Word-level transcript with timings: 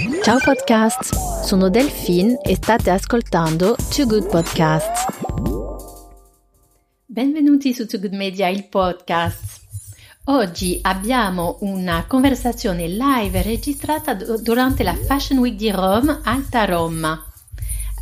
Ciao 0.00 0.38
podcast, 0.42 1.44
sono 1.44 1.68
Delphine 1.68 2.40
e 2.40 2.54
state 2.54 2.88
ascoltando 2.88 3.76
Too 3.94 4.06
Good 4.06 4.30
Podcasts. 4.30 5.04
Benvenuti 7.04 7.74
su 7.74 7.86
Too 7.86 8.00
Good 8.00 8.14
Media, 8.14 8.48
il 8.48 8.66
podcast. 8.66 9.60
Oggi 10.24 10.78
abbiamo 10.80 11.58
una 11.60 12.06
conversazione 12.06 12.88
live 12.88 13.42
registrata 13.42 14.14
durante 14.14 14.84
la 14.84 14.94
Fashion 14.94 15.38
Week 15.38 15.54
di 15.54 15.70
Rome, 15.70 16.20
Alta 16.24 16.64
Roma. 16.64 17.22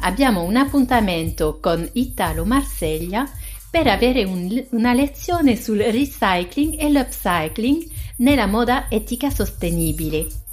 Abbiamo 0.03 0.45
un 0.45 0.55
appuntamento 0.55 1.59
con 1.61 1.89
Italo 1.95 2.45
Marseglia 2.45 3.29
per 3.69 3.89
avere 3.89 4.23
un, 4.23 4.67
una 4.71 4.93
lezione 4.93 5.61
sul 5.61 5.79
recycling 5.79 6.77
e 6.79 6.93
l'upcycling 6.93 7.91
nella 8.19 8.47
moda 8.47 8.87
etica 8.89 9.31
sostenibile. 9.31 10.47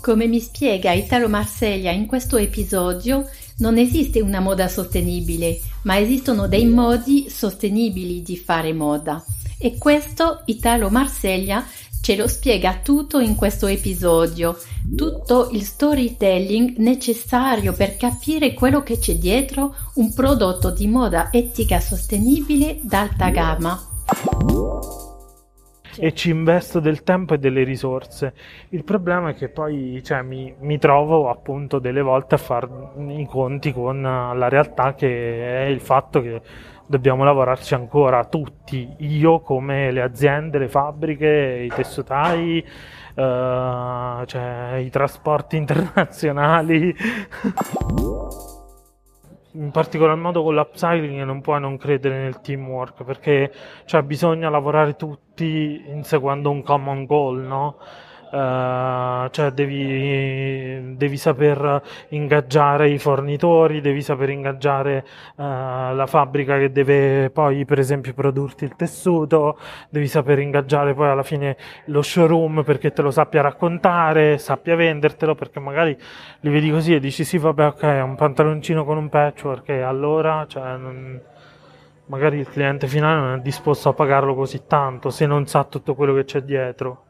Come 0.00 0.26
mi 0.26 0.40
spiega 0.40 0.92
Italo 0.92 1.28
Marseglia 1.28 1.90
in 1.90 2.06
questo 2.06 2.36
episodio, 2.36 3.28
non 3.58 3.78
esiste 3.78 4.20
una 4.20 4.40
moda 4.40 4.68
sostenibile, 4.68 5.60
ma 5.82 5.98
esistono 5.98 6.48
dei 6.48 6.66
modi 6.66 7.28
sostenibili 7.28 8.22
di 8.22 8.36
fare 8.36 8.72
moda. 8.72 9.24
E 9.58 9.78
questo 9.78 10.42
Italo 10.46 10.90
Marseglia 10.90 11.64
ce 12.00 12.14
lo 12.14 12.28
spiega 12.28 12.80
tutto 12.82 13.18
in 13.18 13.34
questo 13.34 13.66
episodio, 13.66 14.56
tutto 14.94 15.48
il 15.50 15.64
storytelling 15.64 16.76
necessario 16.76 17.72
per 17.72 17.96
capire 17.96 18.54
quello 18.54 18.82
che 18.82 18.98
c'è 18.98 19.16
dietro 19.16 19.74
un 19.94 20.12
prodotto 20.12 20.70
di 20.70 20.86
moda 20.86 21.30
etica 21.32 21.80
sostenibile 21.80 22.78
d'alta 22.82 23.30
gamma 23.30 25.05
e 25.98 26.12
ci 26.12 26.30
investo 26.30 26.80
del 26.80 27.02
tempo 27.02 27.34
e 27.34 27.38
delle 27.38 27.64
risorse. 27.64 28.34
Il 28.70 28.84
problema 28.84 29.30
è 29.30 29.34
che 29.34 29.48
poi 29.48 30.02
cioè, 30.04 30.22
mi, 30.22 30.54
mi, 30.60 30.78
trovo 30.78 31.28
appunto 31.30 31.78
delle 31.78 32.02
volte 32.02 32.34
a 32.34 32.38
fare 32.38 32.68
i 33.08 33.26
conti 33.26 33.72
con 33.72 34.02
la 34.02 34.48
realtà 34.48 34.94
che 34.94 35.64
è 35.64 35.66
il 35.66 35.80
fatto 35.80 36.20
che 36.20 36.40
dobbiamo 36.86 37.24
lavorarci 37.24 37.74
ancora 37.74 38.24
tutti, 38.24 38.94
io 38.98 39.40
come 39.40 39.90
le 39.90 40.02
aziende, 40.02 40.58
le 40.58 40.68
fabbriche, 40.68 41.64
i 41.64 41.68
tessutai, 41.74 42.64
uh, 43.14 44.24
cioè, 44.24 44.76
i 44.76 44.90
trasporti 44.90 45.56
internazionali. 45.58 46.94
In 49.56 49.70
particolar 49.70 50.16
modo 50.16 50.42
con 50.42 50.54
l'upcycling 50.54 51.22
non 51.22 51.40
puoi 51.40 51.60
non 51.60 51.76
credere 51.76 52.22
nel 52.22 52.40
teamwork 52.40 53.04
perché 53.04 53.52
cioè, 53.84 54.02
bisogna 54.02 54.50
lavorare 54.50 54.96
tutti 54.96 55.82
inseguendo 55.88 56.50
un 56.50 56.62
common 56.62 57.04
goal, 57.06 57.40
no? 57.40 57.78
Uh, 58.36 59.30
cioè 59.30 59.50
devi, 59.52 60.94
devi, 60.94 61.16
saper 61.16 61.80
ingaggiare 62.08 62.90
i 62.90 62.98
fornitori, 62.98 63.80
devi 63.80 64.02
saper 64.02 64.28
ingaggiare 64.28 65.06
uh, 65.36 65.42
la 65.94 66.04
fabbrica 66.06 66.58
che 66.58 66.70
deve 66.70 67.30
poi 67.30 67.64
per 67.64 67.78
esempio 67.78 68.12
produrti 68.12 68.64
il 68.64 68.76
tessuto, 68.76 69.58
devi 69.88 70.06
saper 70.06 70.40
ingaggiare 70.40 70.92
poi 70.92 71.08
alla 71.08 71.22
fine 71.22 71.56
lo 71.86 72.02
showroom 72.02 72.62
perché 72.62 72.92
te 72.92 73.00
lo 73.00 73.10
sappia 73.10 73.40
raccontare, 73.40 74.36
sappia 74.36 74.76
vendertelo 74.76 75.34
perché 75.34 75.58
magari 75.58 75.96
li 76.40 76.50
vedi 76.50 76.70
così 76.70 76.94
e 76.94 77.00
dici 77.00 77.24
sì 77.24 77.38
vabbè 77.38 77.66
ok 77.68 77.82
un 78.04 78.16
pantaloncino 78.16 78.84
con 78.84 78.98
un 78.98 79.08
patchwork 79.08 79.70
e 79.70 79.80
allora 79.80 80.44
cioè, 80.46 80.76
non, 80.76 81.18
magari 82.06 82.36
il 82.38 82.50
cliente 82.50 82.86
finale 82.86 83.18
non 83.18 83.38
è 83.38 83.40
disposto 83.40 83.88
a 83.88 83.94
pagarlo 83.94 84.34
così 84.34 84.64
tanto 84.66 85.08
se 85.08 85.24
non 85.24 85.46
sa 85.46 85.64
tutto 85.64 85.94
quello 85.94 86.12
che 86.12 86.24
c'è 86.24 86.42
dietro 86.42 87.04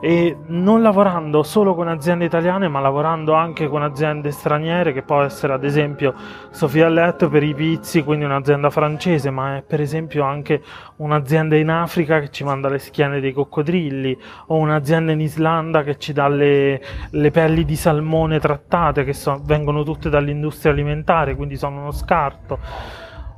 e 0.00 0.36
non 0.46 0.80
lavorando 0.80 1.42
solo 1.42 1.74
con 1.74 1.88
aziende 1.88 2.24
italiane 2.24 2.68
ma 2.68 2.78
lavorando 2.78 3.32
anche 3.34 3.66
con 3.66 3.82
aziende 3.82 4.30
straniere 4.30 4.92
che 4.92 5.02
può 5.02 5.22
essere 5.22 5.52
ad 5.52 5.64
esempio 5.64 6.14
Sofia 6.50 6.88
Letto 6.88 7.28
per 7.28 7.42
i 7.42 7.52
pizzi 7.52 8.04
quindi 8.04 8.24
un'azienda 8.24 8.70
francese 8.70 9.30
ma 9.30 9.56
è 9.56 9.62
per 9.62 9.80
esempio 9.80 10.22
anche 10.22 10.62
un'azienda 10.96 11.56
in 11.56 11.68
Africa 11.68 12.20
che 12.20 12.30
ci 12.30 12.44
manda 12.44 12.68
le 12.68 12.78
schiene 12.78 13.18
dei 13.18 13.32
coccodrilli 13.32 14.16
o 14.46 14.56
un'azienda 14.56 15.10
in 15.10 15.20
Islanda 15.20 15.82
che 15.82 15.98
ci 15.98 16.12
dà 16.12 16.28
le, 16.28 16.80
le 17.10 17.30
pelli 17.32 17.64
di 17.64 17.76
salmone 17.76 18.38
trattate 18.38 19.02
che 19.02 19.12
so, 19.12 19.40
vengono 19.44 19.82
tutte 19.82 20.08
dall'industria 20.08 20.72
alimentare 20.72 21.34
quindi 21.34 21.56
sono 21.56 21.80
uno 21.80 21.90
scarto. 21.92 22.58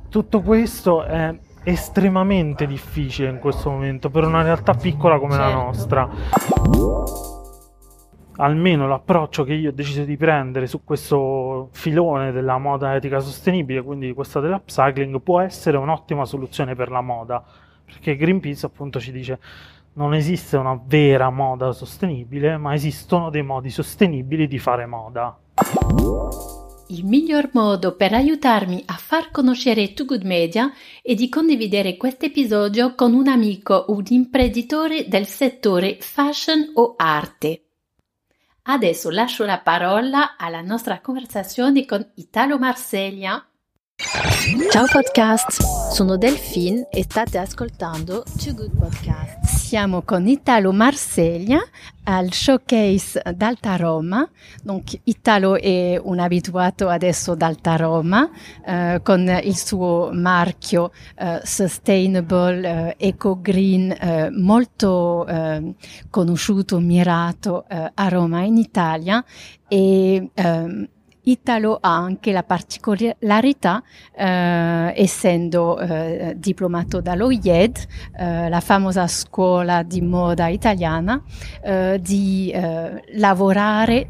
Tutto 0.09 0.41
questo 0.41 1.03
è 1.03 1.33
estremamente 1.63 2.65
difficile 2.65 3.29
in 3.29 3.39
questo 3.39 3.69
momento 3.69 4.09
per 4.09 4.25
una 4.25 4.41
realtà 4.41 4.73
piccola 4.73 5.19
come 5.19 5.35
certo. 5.35 5.47
la 5.47 5.53
nostra. 5.53 6.09
Almeno 8.37 8.87
l'approccio 8.87 9.43
che 9.43 9.53
io 9.53 9.69
ho 9.69 9.73
deciso 9.73 10.03
di 10.03 10.17
prendere 10.17 10.65
su 10.65 10.83
questo 10.83 11.69
filone 11.73 12.31
della 12.31 12.57
moda 12.57 12.95
etica 12.95 13.19
sostenibile, 13.19 13.83
quindi 13.83 14.13
questa 14.13 14.39
dell'upcycling, 14.39 15.21
può 15.21 15.41
essere 15.41 15.77
un'ottima 15.77 16.25
soluzione 16.25 16.73
per 16.73 16.89
la 16.89 17.01
moda, 17.01 17.43
perché 17.85 18.15
Greenpeace 18.15 18.65
appunto 18.65 18.99
ci 18.99 19.11
dice 19.11 19.39
non 19.93 20.13
esiste 20.13 20.57
una 20.57 20.79
vera 20.83 21.29
moda 21.29 21.71
sostenibile, 21.71 22.57
ma 22.57 22.73
esistono 22.73 23.29
dei 23.29 23.43
modi 23.43 23.69
sostenibili 23.69 24.47
di 24.47 24.57
fare 24.57 24.85
moda. 24.85 25.37
Il 26.91 27.05
miglior 27.05 27.51
modo 27.53 27.95
per 27.95 28.13
aiutarmi 28.13 28.83
a 28.87 28.95
far 28.95 29.31
conoscere 29.31 29.93
Too 29.93 30.05
Good 30.05 30.23
Media 30.23 30.73
è 31.01 31.13
di 31.13 31.29
condividere 31.29 31.95
questo 31.95 32.25
episodio 32.25 32.95
con 32.95 33.13
un 33.13 33.29
amico 33.29 33.73
o 33.73 33.93
un 33.93 34.03
imprenditore 34.09 35.07
del 35.07 35.25
settore 35.25 35.99
fashion 36.01 36.71
o 36.73 36.95
arte. 36.97 37.67
Adesso 38.63 39.09
lascio 39.09 39.45
la 39.45 39.59
parola 39.59 40.35
alla 40.35 40.59
nostra 40.59 40.99
conversazione 40.99 41.85
con 41.85 42.05
Italo 42.15 42.59
Marseglia. 42.59 43.41
Ciao 44.71 44.85
podcast, 44.91 45.61
sono 45.91 46.17
Delphine 46.17 46.87
e 46.89 47.03
state 47.03 47.37
ascoltando 47.37 48.23
Too 48.43 48.55
Good 48.55 48.75
Podcast. 48.75 49.45
Siamo 49.45 50.01
con 50.01 50.27
Italo 50.27 50.71
Marseglia 50.71 51.59
al 52.05 52.33
showcase 52.33 53.21
d'Alta 53.35 53.75
Roma. 53.75 54.27
Donc, 54.63 54.99
Italo 55.03 55.55
è 55.55 56.01
un 56.01 56.17
abituato 56.17 56.89
adesso 56.89 57.35
d'Alta 57.35 57.75
Roma 57.75 58.27
eh, 58.65 59.01
con 59.03 59.39
il 59.43 59.55
suo 59.55 60.09
marchio 60.11 60.91
eh, 61.15 61.39
Sustainable, 61.43 62.95
eh, 62.97 63.07
Eco 63.07 63.39
Green, 63.39 63.91
eh, 63.91 64.31
molto 64.31 65.27
eh, 65.27 65.75
conosciuto, 66.09 66.79
mirato 66.79 67.65
eh, 67.69 67.91
a 67.93 68.07
Roma 68.09 68.41
in 68.41 68.57
Italia 68.57 69.23
e 69.67 70.27
ehm, 70.33 70.87
Italo 71.23 71.77
ha 71.79 71.95
anche 71.95 72.31
la 72.31 72.43
particolarità, 72.43 73.83
eh, 74.15 74.93
essendo 74.95 75.79
eh, 75.79 76.33
diplomato 76.37 77.01
dall'OIED, 77.01 77.77
eh, 78.17 78.49
la 78.49 78.59
famosa 78.59 79.07
scuola 79.07 79.83
di 79.83 80.01
moda 80.01 80.47
italiana, 80.47 81.21
eh, 81.63 81.99
di 82.01 82.51
eh, 82.51 83.03
lavorare 83.13 84.07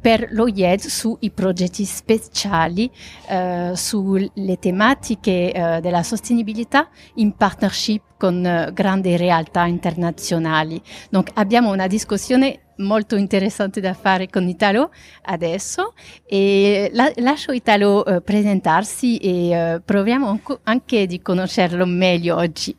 per 0.00 0.28
l'OIED 0.30 0.80
sui 0.80 1.30
progetti 1.30 1.84
speciali 1.84 2.90
eh, 3.28 3.72
sulle 3.74 4.58
tematiche 4.58 5.52
eh, 5.52 5.80
della 5.80 6.02
sostenibilità 6.02 6.88
in 7.14 7.32
partnership 7.36 8.02
con 8.16 8.44
eh, 8.44 8.70
grandi 8.72 9.16
realtà 9.16 9.66
internazionali. 9.66 10.80
Donc, 11.10 11.30
abbiamo 11.34 11.70
una 11.70 11.86
discussione 11.86 12.60
molto 12.80 13.16
interessante 13.16 13.80
da 13.80 13.92
fare 13.92 14.28
con 14.28 14.48
Italo 14.48 14.90
adesso 15.22 15.92
e 16.26 16.90
la, 16.94 17.12
lascio 17.16 17.52
Italo 17.52 18.04
eh, 18.06 18.20
presentarsi 18.22 19.18
e 19.18 19.50
eh, 19.50 19.80
proviamo 19.84 20.40
anche 20.62 21.06
di 21.06 21.20
conoscerlo 21.20 21.84
meglio 21.84 22.36
oggi. 22.36 22.74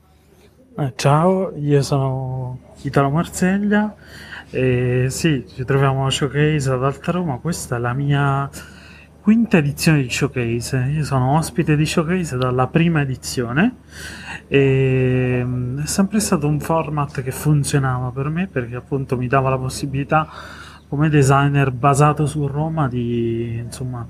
Eh, 0.77 0.93
ciao, 0.95 1.55
io 1.57 1.81
sono 1.83 2.57
Italo 2.81 3.09
Marseglia 3.09 3.95
e 4.51 5.07
sì, 5.09 5.45
ci 5.47 5.63
troviamo 5.63 6.05
a 6.05 6.09
Showcase 6.09 6.71
ad 6.71 6.83
Alta 6.83 7.11
Roma, 7.13 7.37
questa 7.37 7.77
è 7.77 7.79
la 7.79 7.93
mia 7.93 8.49
quinta 9.21 9.57
edizione 9.57 10.01
di 10.01 10.09
Showcase, 10.09 10.91
io 10.93 11.03
sono 11.05 11.37
ospite 11.37 11.77
di 11.77 11.85
Showcase 11.85 12.35
dalla 12.37 12.67
prima 12.67 13.01
edizione. 13.01 13.77
E 14.47 15.41
mm, 15.41 15.79
è 15.79 15.85
sempre 15.85 16.19
stato 16.19 16.47
un 16.47 16.59
format 16.59 17.21
che 17.21 17.31
funzionava 17.31 18.11
per 18.11 18.27
me 18.27 18.47
perché 18.47 18.75
appunto 18.75 19.15
mi 19.15 19.27
dava 19.27 19.49
la 19.49 19.57
possibilità 19.57 20.27
come 20.89 21.07
designer 21.07 21.71
basato 21.71 22.25
su 22.25 22.45
Roma 22.47 22.89
di 22.89 23.55
insomma 23.63 24.05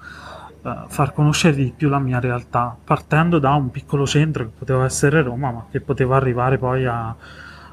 eh, 0.64 0.76
far 0.88 1.14
conoscere 1.14 1.56
di 1.56 1.72
più 1.76 1.90
la 1.90 2.00
mia 2.00 2.20
realtà 2.20 2.76
partendo 2.84 3.38
da 3.38 3.54
un 3.54 3.70
piccolo 3.70 4.08
centro 4.08 4.46
che 4.46 4.52
poteva 4.58 4.86
essere 4.86 5.22
Roma 5.22 5.52
ma 5.52 5.66
che 5.70 5.80
poteva 5.80 6.16
arrivare 6.16 6.58
poi 6.58 6.88
a, 6.88 7.16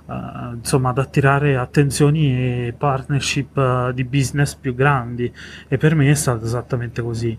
Uh, 0.09 0.55
insomma 0.55 0.89
ad 0.89 0.97
attirare 0.97 1.59
attenzioni 1.59 2.33
e 2.33 2.75
partnership 2.75 3.55
uh, 3.59 3.93
di 3.93 4.05
business 4.05 4.55
più 4.55 4.75
grandi 4.75 5.31
e 5.69 5.77
per 5.77 5.95
me 5.95 6.11
è 6.11 6.15
stato 6.15 6.47
esattamente 6.47 7.03
così 7.03 7.39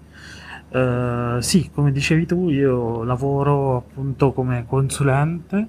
Uh, 0.71 1.39
sì, 1.39 1.71
come 1.74 1.92
dicevi 1.92 2.27
tu, 2.27 2.50
io 2.50 3.04
lavoro 3.04 3.77
appunto 3.77 4.33
come 4.33 4.66
consulente 4.68 5.68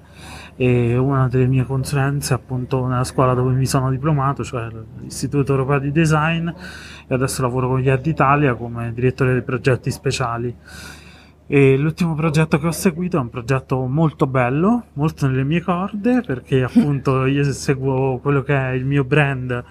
e 0.55 0.95
una 0.95 1.27
delle 1.27 1.47
mie 1.47 1.65
consulenze 1.65 2.35
appunto 2.35 2.85
nella 2.85 3.03
scuola 3.03 3.33
dove 3.33 3.53
mi 3.53 3.65
sono 3.65 3.89
diplomato, 3.89 4.43
cioè 4.43 4.67
l'Istituto 4.99 5.53
Europeo 5.53 5.79
di 5.79 5.91
Design 5.91 6.47
e 6.49 7.13
adesso 7.15 7.41
lavoro 7.41 7.69
con 7.69 7.79
gli 7.79 7.89
Ed 7.89 8.05
Italia 8.05 8.53
come 8.53 8.93
direttore 8.93 9.31
dei 9.31 9.41
progetti 9.41 9.89
speciali. 9.89 10.55
E 11.53 11.75
l'ultimo 11.75 12.15
progetto 12.15 12.57
che 12.59 12.67
ho 12.67 12.71
seguito 12.71 13.17
è 13.17 13.19
un 13.19 13.29
progetto 13.29 13.85
molto 13.85 14.25
bello, 14.25 14.85
molto 14.93 15.27
nelle 15.27 15.43
mie 15.43 15.59
corde, 15.59 16.21
perché 16.21 16.63
appunto 16.63 17.25
io 17.25 17.43
seguo 17.51 18.19
quello 18.19 18.41
che 18.41 18.55
è 18.55 18.69
il 18.69 18.85
mio 18.85 19.03
brand, 19.03 19.61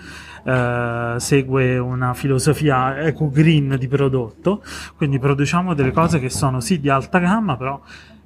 eh, 0.44 1.14
segue 1.16 1.78
una 1.78 2.12
filosofia 2.12 3.00
eco-green 3.00 3.76
di 3.78 3.88
prodotto, 3.88 4.62
quindi 4.94 5.18
produciamo 5.18 5.72
delle 5.72 5.90
cose 5.90 6.20
che 6.20 6.28
sono 6.28 6.60
sì 6.60 6.80
di 6.80 6.90
alta 6.90 7.18
gamma, 7.18 7.56
però 7.56 7.80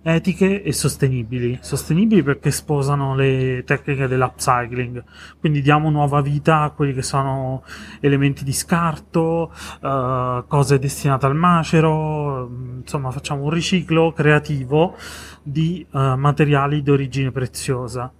etiche 0.04 0.62
e 0.62 0.72
sostenibili. 0.72 1.58
Sostenibili 1.62 2.22
perché 2.22 2.50
sposano 2.50 3.14
le 3.14 3.64
tecniche 3.64 4.06
dell'upcycling, 4.06 5.02
quindi 5.40 5.62
diamo 5.62 5.88
nuova 5.90 6.20
vita 6.20 6.60
a 6.60 6.70
quelli 6.70 6.92
che 6.92 7.02
sono 7.02 7.64
elementi 8.00 8.44
di 8.44 8.52
scarto, 8.52 9.52
uh, 9.80 10.46
cose 10.46 10.78
destinate 10.78 11.24
al 11.26 11.34
macero, 11.34 12.50
insomma 12.80 13.10
facciamo 13.10 13.44
un 13.44 13.50
riciclo 13.50 14.12
creativo 14.12 14.94
di 15.42 15.84
uh, 15.90 16.16
materiali 16.16 16.82
di 16.82 16.90
origine 16.90 17.32
preziosa 17.32 18.12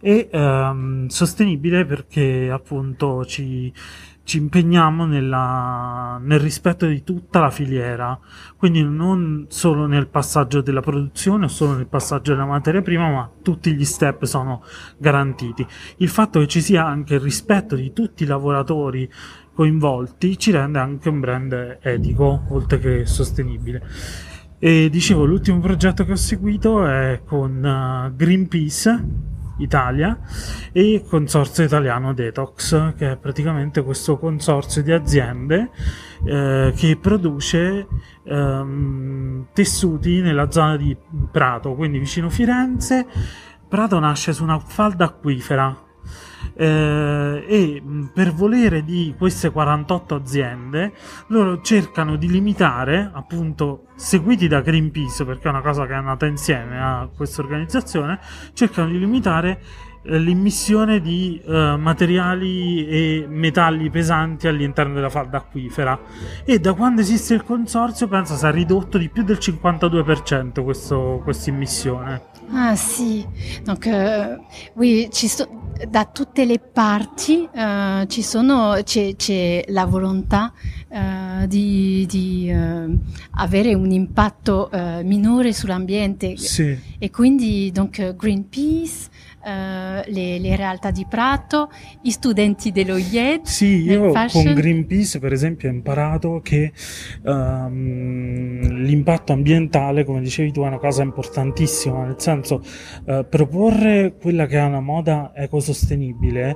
e 0.00 0.28
um, 0.32 1.08
sostenibile 1.08 1.84
perché 1.84 2.50
appunto 2.52 3.24
ci 3.24 3.72
ci 4.28 4.36
impegniamo 4.36 5.06
nella, 5.06 6.20
nel 6.22 6.38
rispetto 6.38 6.84
di 6.84 7.02
tutta 7.02 7.40
la 7.40 7.48
filiera, 7.50 8.20
quindi 8.58 8.82
non 8.84 9.46
solo 9.48 9.86
nel 9.86 10.06
passaggio 10.06 10.60
della 10.60 10.82
produzione 10.82 11.46
o 11.46 11.48
solo 11.48 11.74
nel 11.74 11.86
passaggio 11.86 12.32
della 12.32 12.44
materia 12.44 12.82
prima, 12.82 13.10
ma 13.10 13.30
tutti 13.42 13.72
gli 13.72 13.86
step 13.86 14.24
sono 14.24 14.62
garantiti. 14.98 15.66
Il 15.96 16.10
fatto 16.10 16.40
che 16.40 16.46
ci 16.46 16.60
sia 16.60 16.84
anche 16.84 17.14
il 17.14 17.20
rispetto 17.20 17.74
di 17.74 17.94
tutti 17.94 18.24
i 18.24 18.26
lavoratori 18.26 19.10
coinvolti 19.54 20.38
ci 20.38 20.50
rende 20.50 20.78
anche 20.78 21.08
un 21.08 21.20
brand 21.20 21.78
etico, 21.80 22.42
oltre 22.50 22.78
che 22.80 23.06
sostenibile. 23.06 23.82
E 24.58 24.90
dicevo, 24.90 25.24
l'ultimo 25.24 25.58
progetto 25.60 26.04
che 26.04 26.12
ho 26.12 26.16
seguito 26.16 26.84
è 26.84 27.22
con 27.24 27.64
uh, 27.64 28.14
Greenpeace 28.14 29.36
Italia 29.58 30.18
e 30.72 30.94
il 30.94 31.04
consorzio 31.04 31.64
italiano 31.64 32.12
Detox, 32.12 32.94
che 32.96 33.12
è 33.12 33.16
praticamente 33.16 33.82
questo 33.82 34.18
consorzio 34.18 34.82
di 34.82 34.92
aziende 34.92 35.70
eh, 36.24 36.72
che 36.74 36.96
produce 37.00 37.86
ehm, 38.24 39.46
tessuti 39.52 40.20
nella 40.20 40.50
zona 40.50 40.76
di 40.76 40.96
Prato, 41.30 41.74
quindi 41.74 41.98
vicino 41.98 42.28
Firenze. 42.28 43.06
Prato 43.68 43.98
nasce 43.98 44.32
su 44.32 44.42
una 44.42 44.58
falda 44.58 45.04
acquifera 45.04 45.86
eh, 46.58 47.44
e 47.46 47.82
per 48.12 48.32
volere 48.32 48.82
di 48.82 49.14
queste 49.16 49.50
48 49.50 50.14
aziende 50.16 50.92
loro 51.28 51.60
cercano 51.60 52.16
di 52.16 52.28
limitare 52.28 53.08
appunto 53.12 53.86
seguiti 53.94 54.48
da 54.48 54.60
Greenpeace 54.60 55.24
perché 55.24 55.46
è 55.46 55.50
una 55.50 55.60
cosa 55.60 55.86
che 55.86 55.94
è 55.94 56.00
nata 56.00 56.26
insieme 56.26 56.80
a 56.80 57.08
questa 57.14 57.42
organizzazione 57.42 58.18
cercano 58.54 58.90
di 58.90 58.98
limitare 58.98 59.60
eh, 60.02 60.18
l'immissione 60.18 61.00
di 61.00 61.40
uh, 61.44 61.76
materiali 61.76 62.86
e 62.88 63.26
metalli 63.28 63.90
pesanti 63.90 64.48
all'interno 64.48 64.94
della 64.94 65.10
falda 65.10 65.38
acquifera. 65.38 65.98
E 66.44 66.60
da 66.60 66.72
quando 66.74 67.00
esiste 67.00 67.34
il 67.34 67.42
consorzio 67.42 68.06
penso 68.06 68.36
sia 68.36 68.50
ridotto 68.50 68.96
di 68.96 69.08
più 69.08 69.22
del 69.24 69.38
52% 69.38 71.20
questa 71.22 71.50
immissione 71.50 72.37
Ah 72.52 72.76
sì, 72.76 73.26
donc 73.64 73.86
euh, 73.86 74.36
oui, 74.76 75.08
ci 75.12 75.28
so, 75.28 75.46
da 75.86 76.06
tutte 76.06 76.44
le 76.44 76.58
parti 76.58 77.48
uh, 77.52 78.06
ci 78.06 78.22
sono, 78.22 78.78
c'è, 78.82 79.14
c'è 79.16 79.64
la 79.68 79.84
volontà 79.84 80.52
uh, 80.88 81.46
di, 81.46 82.06
di 82.08 82.50
uh, 82.50 82.98
avere 83.32 83.74
un 83.74 83.90
impatto 83.90 84.70
minore 85.04 85.52
sull'ambiente 85.52 86.36
sì. 86.36 86.76
e 86.98 87.10
quindi 87.10 87.70
donc 87.72 88.16
Greenpeace 88.16 89.08
Uh, 89.48 90.02
le, 90.10 90.38
le, 90.38 90.56
realtà 90.56 90.90
di 90.90 91.06
Prato, 91.08 91.70
i 92.02 92.10
studenti 92.10 92.70
dello 92.70 92.98
IED. 92.98 93.44
Sì, 93.44 93.82
io 93.82 94.12
con 94.30 94.52
Greenpeace 94.52 95.18
per 95.20 95.32
esempio 95.32 95.70
ho 95.70 95.72
imparato 95.72 96.40
che 96.42 96.70
um, 97.22 98.60
l'impatto 98.60 99.32
ambientale, 99.32 100.04
come 100.04 100.20
dicevi 100.20 100.52
tu, 100.52 100.64
è 100.64 100.66
una 100.66 100.76
cosa 100.76 101.02
importantissima, 101.02 102.04
nel 102.04 102.16
senso 102.18 102.62
uh, 103.06 103.26
proporre 103.26 104.16
quella 104.20 104.44
che 104.44 104.58
è 104.58 104.62
una 104.62 104.80
moda 104.80 105.32
ecosostenibile, 105.34 106.54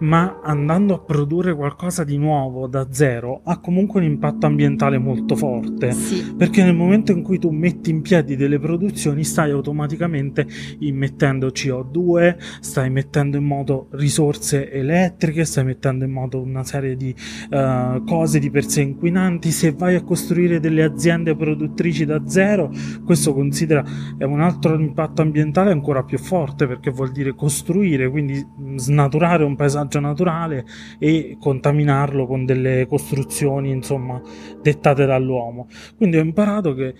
ma 0.00 0.40
andando 0.44 0.96
a 0.96 0.98
produrre 0.98 1.54
qualcosa 1.54 2.04
di 2.04 2.18
nuovo 2.18 2.66
da 2.66 2.88
zero, 2.90 3.40
ha 3.44 3.58
comunque 3.58 4.00
un 4.00 4.06
impatto 4.06 4.44
ambientale 4.44 4.98
molto 4.98 5.34
forte, 5.34 5.92
sì. 5.92 6.34
perché 6.36 6.62
nel 6.62 6.74
momento 6.74 7.10
in 7.10 7.22
cui 7.22 7.38
tu 7.38 7.48
metti 7.48 7.88
in 7.88 8.02
piedi 8.02 8.36
delle 8.36 8.58
produzioni 8.58 9.24
stai 9.24 9.50
automaticamente 9.50 10.46
immettendo 10.80 11.46
CO2, 11.46 12.32
stai 12.60 12.90
mettendo 12.90 13.36
in 13.36 13.44
moto 13.44 13.88
risorse 13.92 14.70
elettriche, 14.70 15.44
stai 15.44 15.64
mettendo 15.64 16.04
in 16.04 16.10
moto 16.10 16.40
una 16.40 16.64
serie 16.64 16.96
di 16.96 17.14
uh, 17.50 18.04
cose 18.04 18.38
di 18.38 18.50
per 18.50 18.66
sé 18.66 18.82
inquinanti. 18.82 19.50
Se 19.50 19.72
vai 19.72 19.94
a 19.94 20.02
costruire 20.02 20.60
delle 20.60 20.82
aziende 20.82 21.34
produttrici 21.36 22.04
da 22.04 22.22
zero, 22.26 22.70
questo 23.04 23.34
considera 23.34 23.84
è 24.18 24.24
un 24.24 24.40
altro 24.40 24.78
impatto 24.78 25.22
ambientale 25.22 25.70
ancora 25.70 26.02
più 26.02 26.18
forte 26.18 26.66
perché 26.66 26.90
vuol 26.90 27.12
dire 27.12 27.34
costruire, 27.34 28.08
quindi 28.10 28.44
snaturare 28.76 29.44
un 29.44 29.56
paesaggio 29.56 30.00
naturale 30.00 30.64
e 30.98 31.36
contaminarlo 31.38 32.26
con 32.26 32.44
delle 32.44 32.86
costruzioni, 32.86 33.70
insomma, 33.70 34.20
dettate 34.62 35.06
dall'uomo. 35.06 35.68
Quindi 35.96 36.16
ho 36.16 36.22
imparato 36.22 36.74
che 36.74 36.94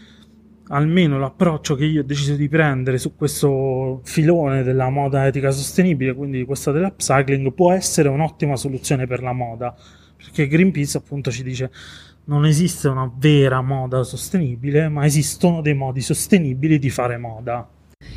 almeno 0.68 1.18
l'approccio 1.18 1.74
che 1.74 1.84
io 1.84 2.00
ho 2.00 2.04
deciso 2.04 2.34
di 2.34 2.48
prendere 2.48 2.98
su 2.98 3.14
questo 3.14 4.00
filone 4.04 4.62
della 4.62 4.88
moda 4.88 5.26
etica 5.26 5.50
sostenibile, 5.50 6.14
quindi 6.14 6.44
questa 6.44 6.72
dell'upcycling, 6.72 7.52
può 7.52 7.72
essere 7.72 8.08
un'ottima 8.08 8.56
soluzione 8.56 9.06
per 9.06 9.22
la 9.22 9.32
moda, 9.32 9.74
perché 10.16 10.46
Greenpeace 10.46 10.96
appunto 10.96 11.30
ci 11.30 11.42
dice 11.42 11.70
non 12.26 12.46
esiste 12.46 12.88
una 12.88 13.10
vera 13.14 13.60
moda 13.60 14.02
sostenibile, 14.02 14.88
ma 14.88 15.04
esistono 15.04 15.60
dei 15.60 15.74
modi 15.74 16.00
sostenibili 16.00 16.78
di 16.78 16.88
fare 16.88 17.18
moda. 17.18 17.68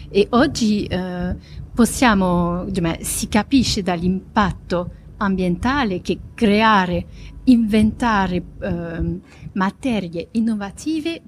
E 0.09 0.27
oggi 0.31 0.85
eh, 0.85 1.35
possiamo, 1.73 2.65
cioè, 2.71 2.99
si 3.01 3.27
capisce 3.27 3.81
dall'impatto 3.81 4.91
ambientale 5.17 5.99
che 6.01 6.19
creare, 6.33 7.05
inventare 7.45 8.43
eh, 8.61 9.19
materie 9.53 10.27
innovative 10.31 11.21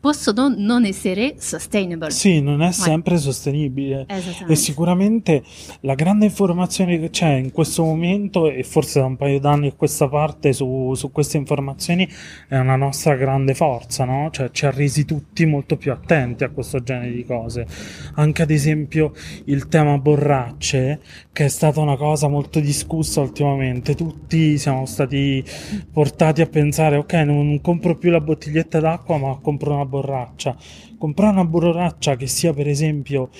possono 0.00 0.54
non 0.56 0.84
essere 0.84 1.34
sustainable. 1.38 2.10
Sì, 2.10 2.40
non 2.40 2.62
è 2.62 2.72
sempre 2.72 3.14
ouais. 3.14 3.22
sostenibile. 3.22 4.06
E 4.46 4.54
sicuramente 4.54 5.42
la 5.80 5.94
grande 5.94 6.26
informazione 6.26 6.98
che 6.98 7.10
c'è 7.10 7.32
in 7.34 7.52
questo 7.52 7.82
momento, 7.84 8.48
e 8.50 8.62
forse 8.62 9.00
da 9.00 9.06
un 9.06 9.16
paio 9.16 9.40
d'anni 9.40 9.68
a 9.68 9.72
questa 9.72 10.08
parte 10.08 10.52
su, 10.52 10.92
su 10.94 11.10
queste 11.10 11.36
informazioni, 11.36 12.08
è 12.48 12.56
una 12.56 12.76
nostra 12.76 13.14
grande 13.16 13.54
forza, 13.54 14.04
no? 14.04 14.30
Cioè 14.30 14.50
ci 14.50 14.66
ha 14.66 14.70
resi 14.70 15.04
tutti 15.04 15.44
molto 15.46 15.76
più 15.76 15.92
attenti 15.92 16.44
a 16.44 16.50
questo 16.50 16.82
genere 16.82 17.12
di 17.12 17.24
cose. 17.24 17.66
Anche 18.14 18.42
ad 18.42 18.50
esempio 18.50 19.12
il 19.46 19.68
tema 19.68 19.98
borracce, 19.98 21.00
che 21.32 21.46
è 21.46 21.48
stata 21.48 21.80
una 21.80 21.96
cosa 21.96 22.28
molto 22.28 22.60
discussa 22.60 23.20
ultimamente. 23.20 23.94
Tutti 23.94 24.58
siamo 24.58 24.86
stati 24.86 25.44
portati 25.92 26.40
a 26.40 26.46
pensare, 26.46 26.96
ok, 26.96 27.12
non 27.14 27.60
compro 27.60 27.96
più 27.96 28.10
la 28.10 28.20
bottiglietta 28.20 28.80
d'acqua, 28.80 29.18
ma 29.18 29.38
compro 29.40 29.74
una 29.74 29.86
borraccia. 29.88 30.56
Comprare 30.96 31.32
una 31.32 31.44
borraccia 31.44 32.14
che 32.16 32.28
sia 32.28 32.52
per 32.52 32.68
esempio 32.68 33.30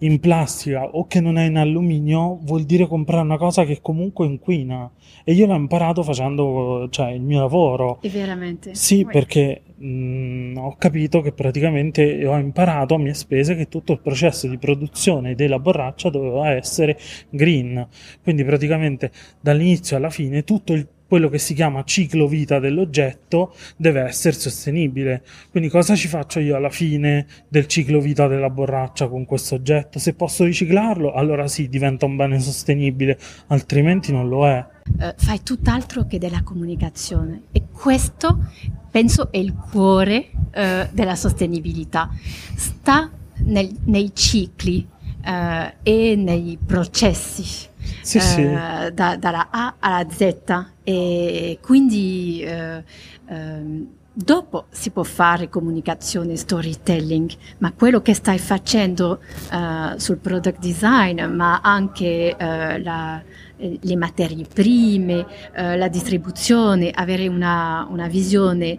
in 0.00 0.20
plastica 0.20 0.84
o 0.84 1.06
che 1.06 1.20
non 1.20 1.38
è 1.38 1.46
in 1.46 1.56
alluminio 1.56 2.38
vuol 2.42 2.64
dire 2.64 2.86
comprare 2.86 3.22
una 3.22 3.36
cosa 3.36 3.64
che 3.64 3.80
comunque 3.80 4.26
inquina 4.26 4.88
e 5.24 5.32
io 5.32 5.46
l'ho 5.46 5.56
imparato 5.56 6.02
facendo 6.02 6.86
cioè, 6.90 7.10
il 7.10 7.22
mio 7.22 7.40
lavoro 7.40 7.98
e 8.00 8.08
veramente 8.08 8.74
sì 8.74 9.02
Vai. 9.02 9.12
perché 9.12 9.62
mh, 9.74 9.86
mm, 9.86 10.56
ho 10.58 10.76
capito 10.76 11.20
che 11.20 11.32
praticamente 11.32 12.24
ho 12.26 12.36
imparato 12.38 12.94
a 12.94 12.98
mie 12.98 13.14
spese 13.14 13.56
che 13.56 13.68
tutto 13.68 13.92
il 13.92 14.00
processo 14.00 14.46
di 14.46 14.58
produzione 14.58 15.34
della 15.34 15.58
borraccia 15.58 16.10
doveva 16.10 16.50
essere 16.50 16.96
green 17.30 17.86
quindi 18.22 18.44
praticamente 18.44 19.10
dall'inizio 19.40 19.96
alla 19.96 20.10
fine 20.10 20.44
tutto 20.44 20.74
il 20.74 20.86
quello 21.08 21.30
che 21.30 21.38
si 21.38 21.54
chiama 21.54 21.84
ciclo 21.84 22.28
vita 22.28 22.58
dell'oggetto 22.58 23.54
deve 23.76 24.02
essere 24.02 24.36
sostenibile. 24.36 25.24
Quindi 25.50 25.70
cosa 25.70 25.96
ci 25.96 26.06
faccio 26.06 26.38
io 26.38 26.54
alla 26.54 26.68
fine 26.68 27.26
del 27.48 27.66
ciclo 27.66 27.98
vita 27.98 28.28
della 28.28 28.50
borraccia 28.50 29.08
con 29.08 29.24
questo 29.24 29.54
oggetto? 29.54 29.98
Se 29.98 30.12
posso 30.12 30.44
riciclarlo, 30.44 31.12
allora 31.12 31.48
sì, 31.48 31.70
diventa 31.70 32.04
un 32.04 32.16
bene 32.16 32.38
sostenibile, 32.40 33.18
altrimenti 33.46 34.12
non 34.12 34.28
lo 34.28 34.46
è. 34.46 34.64
Uh, 34.98 35.14
fai 35.16 35.42
tutt'altro 35.42 36.06
che 36.06 36.18
della 36.18 36.42
comunicazione 36.42 37.42
e 37.52 37.64
questo 37.72 38.46
penso 38.90 39.32
è 39.32 39.38
il 39.38 39.54
cuore 39.54 40.28
uh, 40.34 40.88
della 40.92 41.14
sostenibilità. 41.14 42.10
Sta 42.54 43.10
nel, 43.44 43.74
nei 43.84 44.14
cicli 44.14 44.86
eh, 45.24 45.74
e 45.82 46.14
nei 46.16 46.58
processi. 46.64 47.66
Sì, 48.02 48.20
sì. 48.20 48.40
eh, 48.42 48.90
da- 48.92 49.16
dalla 49.16 49.48
A 49.50 49.74
alla 49.78 50.06
Z 50.10 50.34
e 50.82 51.58
quindi 51.62 52.40
eh, 52.42 52.82
ehm, 53.28 53.86
dopo 54.12 54.66
si 54.70 54.90
può 54.90 55.02
fare 55.02 55.48
comunicazione 55.48 56.36
storytelling, 56.36 57.30
ma 57.58 57.72
quello 57.72 58.00
che 58.00 58.14
stai 58.14 58.38
facendo 58.38 59.20
eh, 59.52 59.98
sul 59.98 60.16
product 60.16 60.58
design, 60.58 61.22
ma 61.24 61.60
anche 61.62 62.34
eh, 62.36 62.82
la- 62.82 63.22
le 63.56 63.96
materie 63.96 64.46
prime, 64.52 65.26
eh, 65.52 65.76
la 65.76 65.88
distribuzione, 65.88 66.90
avere 66.90 67.26
una, 67.28 67.86
una 67.90 68.06
visione 68.06 68.78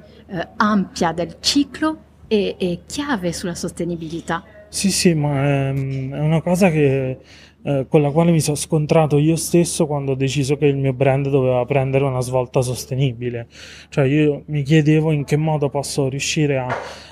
ampia 0.58 1.12
del 1.12 1.38
ciclo 1.40 1.98
è 2.28 2.80
chiave 2.86 3.34
sulla 3.34 3.56
sostenibilità. 3.56 4.44
Sì, 4.72 4.92
sì, 4.92 5.14
ma 5.16 5.70
ehm, 5.70 6.14
è 6.14 6.20
una 6.20 6.42
cosa 6.42 6.70
che, 6.70 7.18
eh, 7.64 7.86
con 7.90 8.02
la 8.02 8.12
quale 8.12 8.32
mi 8.32 8.40
sono 8.40 8.56
scontrato 8.56 9.18
io 9.18 9.36
stesso 9.36 9.88
quando 9.88 10.12
ho 10.12 10.16
deciso 10.16 10.58
che 10.58 10.68
il 10.68 10.78
mio 10.78 10.94
brand 10.94 11.28
doveva 11.28 11.66
prendere 11.66 12.04
una 12.04 12.22
svolta 12.22 12.62
sostenibile. 12.62 13.48
Cioè 13.90 14.06
io 14.06 14.44
mi 14.48 14.62
chiedevo 14.62 15.12
in 15.12 15.24
che 15.26 15.38
modo 15.38 15.70
posso 15.70 16.08
riuscire 16.08 16.58
a 16.60 16.68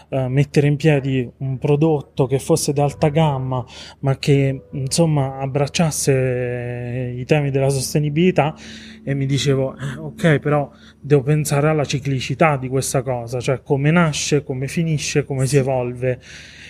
eh, 0.10 0.28
mettere 0.30 0.68
in 0.68 0.76
piedi 0.78 1.28
un 1.38 1.58
prodotto 1.58 2.28
che 2.28 2.38
fosse 2.40 2.74
d'alta 2.74 3.10
gamma, 3.10 3.66
ma 4.02 4.18
che 4.20 4.62
insomma 4.74 5.40
abbracciasse 5.40 6.14
eh, 6.14 7.20
i 7.20 7.26
temi 7.26 7.50
della 7.50 7.70
sostenibilità 7.70 8.56
e 9.04 9.14
mi 9.16 9.26
dicevo, 9.26 9.76
eh, 9.76 9.98
ok, 9.98 10.40
però 10.40 10.70
devo 11.00 11.24
pensare 11.24 11.70
alla 11.70 11.86
ciclicità 11.86 12.56
di 12.58 12.68
questa 12.68 13.02
cosa, 13.02 13.40
cioè 13.40 13.62
come 13.64 13.90
nasce, 13.92 14.44
come 14.44 14.68
finisce, 14.68 15.26
come 15.26 15.46
si 15.48 15.58
evolve. 15.58 16.20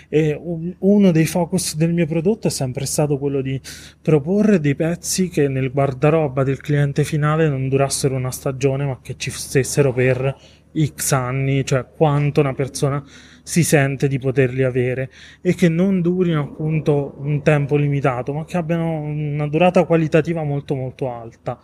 E 0.10 0.38
un- 0.40 0.74
uno 0.80 1.12
dei 1.12 1.26
focus 1.26 1.76
del 1.76 1.94
mio 1.94 2.06
prodotto 2.06 2.48
è 2.48 2.50
sempre 2.50 2.86
stato 2.86 3.18
quello 3.18 3.42
di 3.42 3.60
proporre 4.02 4.60
dei 4.60 4.76
pezzi 4.76 5.30
che 5.30 5.48
nel 5.48 5.72
guardaroba 5.72 6.44
del 6.44 6.62
cliente 6.62 7.04
finale 7.04 7.50
non 7.50 7.68
durassero 7.68 8.16
una 8.16 8.32
stagione, 8.32 8.86
ma 8.86 9.00
che 9.02 9.16
ci 9.18 9.30
stessero 9.32 9.92
per 9.94 10.36
X 10.78 11.12
anni, 11.12 11.66
cioè 11.66 11.86
quanto 11.96 12.40
una 12.40 12.54
persona 12.54 13.04
si 13.44 13.64
sente 13.64 14.08
di 14.08 14.20
poterli 14.20 14.64
avere 14.64 15.10
e 15.42 15.56
che 15.56 15.70
non 15.70 16.02
durino 16.02 16.42
appunto 16.42 17.16
un 17.20 17.42
tempo 17.42 17.76
limitato, 17.76 18.34
ma 18.34 18.46
che 18.46 18.58
abbiano 18.58 19.00
una 19.02 19.48
durata 19.48 19.86
qualitativa 19.86 20.44
molto 20.44 20.76
molto 20.76 21.12
alta. 21.12 21.60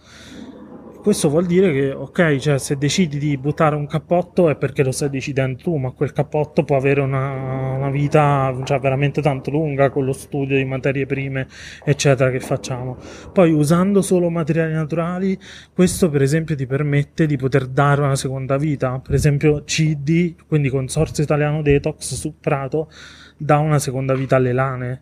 Questo 1.04 1.28
vuol 1.28 1.46
dire 1.46 1.74
che, 1.74 1.92
ok, 1.92 2.38
cioè 2.38 2.58
se 2.58 2.78
decidi 2.78 3.18
di 3.18 3.38
buttare 3.38 3.76
un 3.76 3.88
cappotto 3.88 4.48
è 4.48 4.56
perché 4.56 4.86
lo 4.86 4.94
stai 4.94 5.10
decidendo 5.10 5.62
tu, 5.62 5.76
ma 5.76 5.92
quel 5.92 6.14
cappotto 6.14 6.64
può 6.64 6.78
avere 6.78 7.02
una, 7.02 7.74
una 7.76 7.90
vita 7.90 8.58
cioè, 8.64 8.80
veramente 8.80 9.22
tanto 9.22 9.52
lunga 9.52 9.90
con 9.90 10.06
lo 10.06 10.14
studio 10.14 10.56
di 10.56 10.64
materie 10.64 11.06
prime, 11.06 11.46
eccetera, 11.84 12.32
che 12.32 12.40
facciamo. 12.40 12.96
Poi 13.34 13.52
usando 13.52 14.02
solo 14.02 14.30
materiali 14.30 14.72
naturali, 14.72 15.38
questo 15.74 16.10
per 16.10 16.22
esempio 16.22 16.56
ti 16.56 16.66
permette 16.66 17.26
di 17.26 17.36
poter 17.36 17.68
dare 17.68 18.00
una 18.00 18.16
seconda 18.16 18.56
vita. 18.56 18.98
Per 19.00 19.14
esempio 19.14 19.64
CD, 19.66 20.36
quindi 20.48 20.70
Consorzio 20.70 21.22
Italiano 21.22 21.62
Detox 21.62 22.14
su 22.14 22.36
Prato, 22.40 22.90
dà 23.36 23.58
una 23.58 23.78
seconda 23.78 24.14
vita 24.14 24.38
alle 24.38 24.54
lane. 24.54 25.02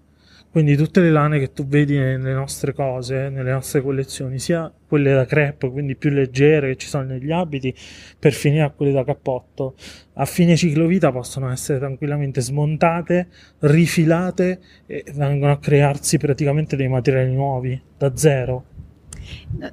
Quindi 0.52 0.76
tutte 0.76 1.00
le 1.00 1.12
lane 1.12 1.40
che 1.40 1.54
tu 1.54 1.66
vedi 1.66 1.98
nelle 1.98 2.34
nostre 2.34 2.74
cose, 2.74 3.30
nelle 3.30 3.52
nostre 3.52 3.82
collezioni, 3.82 4.38
sia 4.38 4.70
quelle 4.86 5.14
da 5.14 5.26
crepe, 5.26 5.72
quindi 5.72 5.96
più 5.96 6.10
leggere 6.10 6.72
che 6.72 6.76
ci 6.76 6.88
sono 6.88 7.06
negli 7.06 7.32
abiti, 7.32 7.74
per 8.20 8.34
finire 8.34 8.64
a 8.64 8.70
quelle 8.70 8.92
da 8.92 9.06
cappotto, 9.06 9.76
a 10.16 10.26
fine 10.26 10.58
ciclo 10.58 10.88
vita 10.88 11.10
possono 11.10 11.50
essere 11.50 11.80
tranquillamente 11.80 12.42
smontate, 12.42 13.30
rifilate 13.60 14.60
e 14.88 15.06
vengono 15.16 15.54
a 15.54 15.58
crearsi 15.58 16.18
praticamente 16.18 16.76
dei 16.76 16.90
materiali 16.90 17.34
nuovi, 17.34 17.82
da 17.98 18.12
zero. 18.18 18.66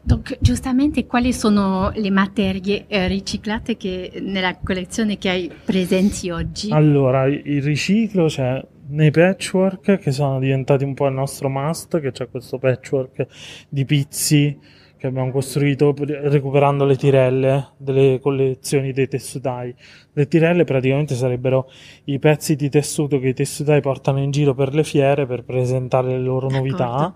Donc, 0.02 0.36
giustamente, 0.40 1.06
quali 1.06 1.32
sono 1.32 1.90
le 1.94 2.10
materie 2.10 2.84
eh, 2.86 3.08
riciclate 3.08 3.76
che 3.76 4.20
nella 4.22 4.56
collezione 4.62 5.18
che 5.18 5.28
hai 5.28 5.50
presenti 5.64 6.30
oggi? 6.30 6.70
Allora, 6.70 7.26
il 7.26 7.62
riciclo 7.62 8.26
c'è 8.26 8.62
nei 8.88 9.10
patchwork 9.10 9.98
che 9.98 10.12
sono 10.12 10.38
diventati 10.38 10.84
un 10.84 10.94
po' 10.94 11.06
il 11.06 11.14
nostro 11.14 11.48
must, 11.48 12.00
che 12.00 12.12
c'è 12.12 12.28
questo 12.28 12.58
patchwork 12.58 13.26
di 13.68 13.84
pizzi 13.84 14.58
che 14.98 15.06
abbiamo 15.06 15.30
costruito 15.30 15.94
recuperando 15.96 16.84
le 16.84 16.96
tirelle 16.96 17.68
delle 17.76 18.18
collezioni 18.20 18.92
dei 18.92 19.06
tessutai. 19.06 19.72
Le 20.12 20.26
tirelle 20.26 20.64
praticamente 20.64 21.14
sarebbero 21.14 21.70
i 22.04 22.18
pezzi 22.18 22.56
di 22.56 22.68
tessuto 22.68 23.20
che 23.20 23.28
i 23.28 23.34
tessutai 23.34 23.80
portano 23.80 24.20
in 24.20 24.32
giro 24.32 24.54
per 24.54 24.74
le 24.74 24.82
fiere 24.82 25.24
per 25.24 25.44
presentare 25.44 26.08
le 26.08 26.18
loro 26.18 26.50
novità. 26.50 27.14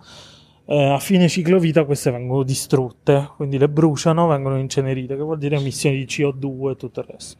Eh, 0.64 0.84
a 0.84 0.98
fine 1.00 1.26
ciclo 1.26 1.58
vita 1.58 1.84
queste 1.84 2.12
vengono 2.12 2.44
distrutte, 2.44 3.30
quindi 3.34 3.58
le 3.58 3.68
bruciano, 3.68 4.28
vengono 4.28 4.58
incenerite, 4.58 5.16
che 5.16 5.22
vuol 5.22 5.38
dire 5.38 5.56
emissioni 5.56 5.96
di 5.96 6.04
CO2 6.04 6.70
e 6.70 6.76
tutto 6.76 7.00
il 7.00 7.06
resto. 7.06 7.36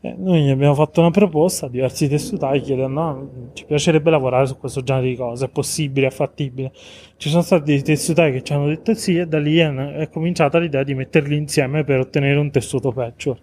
Eh, 0.00 0.14
noi 0.16 0.44
gli 0.44 0.50
abbiamo 0.50 0.74
fatto 0.74 1.00
una 1.00 1.10
proposta 1.10 1.66
a 1.66 1.68
diversi 1.68 2.08
tessutai 2.08 2.60
chiedendo 2.60 3.00
no, 3.00 3.30
ci 3.52 3.64
piacerebbe 3.64 4.10
lavorare 4.10 4.46
su 4.46 4.56
questo 4.56 4.82
genere 4.82 5.08
di 5.08 5.16
cose, 5.16 5.46
è 5.46 5.48
possibile, 5.48 6.06
è 6.06 6.10
fattibile. 6.10 6.70
Ci 7.16 7.28
sono 7.28 7.42
stati 7.42 7.64
dei 7.64 7.82
tessutai 7.82 8.30
che 8.30 8.42
ci 8.44 8.52
hanno 8.52 8.68
detto 8.68 8.94
sì 8.94 9.18
e 9.18 9.26
da 9.26 9.40
lì 9.40 9.56
è, 9.58 9.68
è 9.74 10.08
cominciata 10.08 10.58
l'idea 10.58 10.84
di 10.84 10.94
metterli 10.94 11.36
insieme 11.36 11.82
per 11.82 11.98
ottenere 11.98 12.38
un 12.38 12.50
tessuto 12.52 12.92
patchwork. 12.92 13.40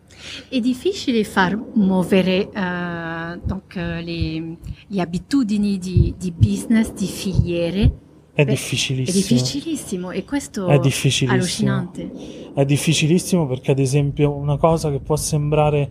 È 0.47 0.59
difficile 0.61 1.25
far 1.25 1.59
muovere 1.73 2.49
eh, 2.49 3.39
donc, 3.43 3.75
le, 3.75 4.57
le 4.87 5.01
abitudini 5.01 5.77
di, 5.77 6.15
di 6.17 6.31
business, 6.31 6.93
di 6.93 7.05
filiere. 7.05 7.91
È 8.35 8.43
Beh, 8.43 8.51
difficilissimo. 8.51 9.17
È 9.17 9.21
difficilissimo 9.21 10.11
e 10.11 10.25
questo 10.25 10.67
È 10.67 10.77
difficilissimo. 10.77 11.31
allucinante. 11.31 12.11
È 12.53 12.65
difficilissimo 12.65 13.47
perché, 13.47 13.71
ad 13.71 13.79
esempio, 13.79 14.35
una 14.35 14.57
cosa 14.57 14.91
che 14.91 14.99
può 14.99 15.15
sembrare 15.15 15.89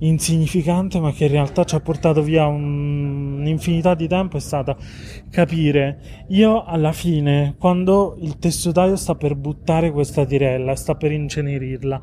insignificante, 0.00 1.00
ma 1.00 1.12
che 1.12 1.24
in 1.24 1.30
realtà 1.30 1.64
ci 1.64 1.74
ha 1.76 1.80
portato 1.80 2.22
via 2.22 2.46
un- 2.46 3.38
un'infinità 3.38 3.94
di 3.94 4.06
tempo, 4.06 4.36
è 4.36 4.40
stata 4.40 4.76
capire. 5.30 6.26
Io 6.28 6.62
alla 6.62 6.92
fine, 6.92 7.54
quando 7.58 8.18
il 8.20 8.38
tessutaio 8.38 8.96
sta 8.96 9.14
per 9.14 9.34
buttare 9.34 9.90
questa 9.90 10.26
tirella, 10.26 10.76
sta 10.76 10.94
per 10.94 11.10
incenerirla, 11.12 12.00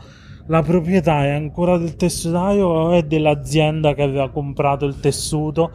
la 0.48 0.62
proprietà 0.64 1.26
è 1.26 1.30
ancora 1.30 1.78
del 1.78 1.96
tessutaio 1.96 2.68
o 2.68 2.92
è 2.92 3.04
dell'azienda 3.04 3.94
che 3.94 4.02
aveva 4.02 4.30
comprato 4.32 4.86
il 4.86 5.00
tessuto? 5.00 5.72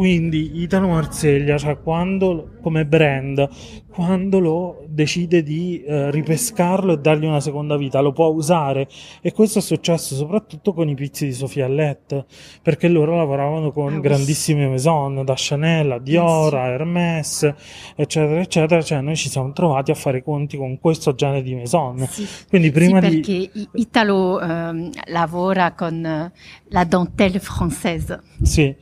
Quindi 0.00 0.62
Italo 0.62 0.88
Marseglia, 0.88 1.58
cioè 1.58 1.78
quando 1.78 2.52
come 2.62 2.86
brand, 2.86 3.46
quando 3.90 4.38
lo 4.38 4.84
decide 4.88 5.42
di 5.42 5.82
eh, 5.82 6.10
ripescarlo 6.10 6.94
e 6.94 6.98
dargli 7.00 7.26
una 7.26 7.40
seconda 7.40 7.76
vita, 7.76 8.00
lo 8.00 8.12
può 8.12 8.28
usare. 8.28 8.88
E 9.20 9.32
questo 9.32 9.58
è 9.58 9.60
successo 9.60 10.14
soprattutto 10.14 10.72
con 10.72 10.88
i 10.88 10.94
pizzi 10.94 11.26
di 11.26 11.34
Sofia 11.34 11.68
Let, 11.68 12.24
perché 12.62 12.88
loro 12.88 13.14
lavoravano 13.14 13.72
con 13.72 13.96
Ah, 13.96 14.00
grandissime 14.00 14.68
maison, 14.68 15.22
da 15.22 15.34
Chanel 15.36 15.90
a 15.92 15.98
Dior, 15.98 16.54
a 16.54 16.68
Hermès, 16.68 17.52
eccetera, 17.94 18.40
eccetera. 18.40 18.80
Cioè 18.80 19.02
noi 19.02 19.16
ci 19.16 19.28
siamo 19.28 19.52
trovati 19.52 19.90
a 19.90 19.94
fare 19.94 20.16
i 20.16 20.22
conti 20.22 20.56
con 20.56 20.78
questo 20.80 21.14
genere 21.14 21.42
di 21.42 21.54
maison. 21.54 21.98
Sì. 22.08 22.26
Quindi 22.48 22.70
prima 22.70 23.02
sì, 23.02 23.08
di... 23.08 23.14
perché 23.16 23.50
I- 23.52 23.68
Italo 23.74 24.40
ehm, 24.40 24.92
lavora 25.08 25.74
con 25.74 26.02
eh, 26.02 26.32
la 26.68 26.84
dentelle 26.84 27.38
française. 27.38 28.18
Sì, 28.40 28.74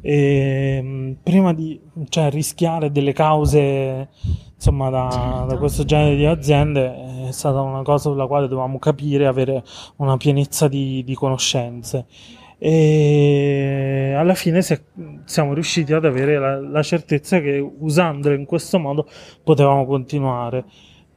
e, 0.00 0.80
mh, 0.82 1.16
prima 1.22 1.52
di 1.52 1.80
cioè, 2.08 2.30
rischiare 2.30 2.90
delle 2.90 3.12
cause 3.12 4.08
insomma 4.54 4.90
da, 4.90 5.08
Certo. 5.10 5.44
da 5.46 5.56
questo 5.58 5.84
genere 5.84 6.16
di 6.16 6.24
aziende 6.26 7.26
è 7.28 7.32
stata 7.32 7.60
una 7.60 7.82
cosa 7.82 8.10
sulla 8.10 8.26
quale 8.26 8.48
dovevamo 8.48 8.78
capire, 8.78 9.26
avere 9.26 9.62
una 9.96 10.16
pienezza 10.16 10.66
di, 10.68 11.02
di 11.04 11.14
conoscenze. 11.14 12.06
E 12.60 14.14
alla 14.16 14.34
fine 14.34 14.58
è- 14.58 14.80
siamo 15.24 15.54
riusciti 15.54 15.92
ad 15.92 16.04
avere 16.04 16.38
la, 16.38 16.60
la 16.60 16.82
certezza 16.82 17.40
che 17.40 17.58
usandole 17.78 18.34
in 18.34 18.46
questo 18.46 18.78
modo 18.80 19.06
potevamo 19.44 19.86
continuare. 19.86 20.64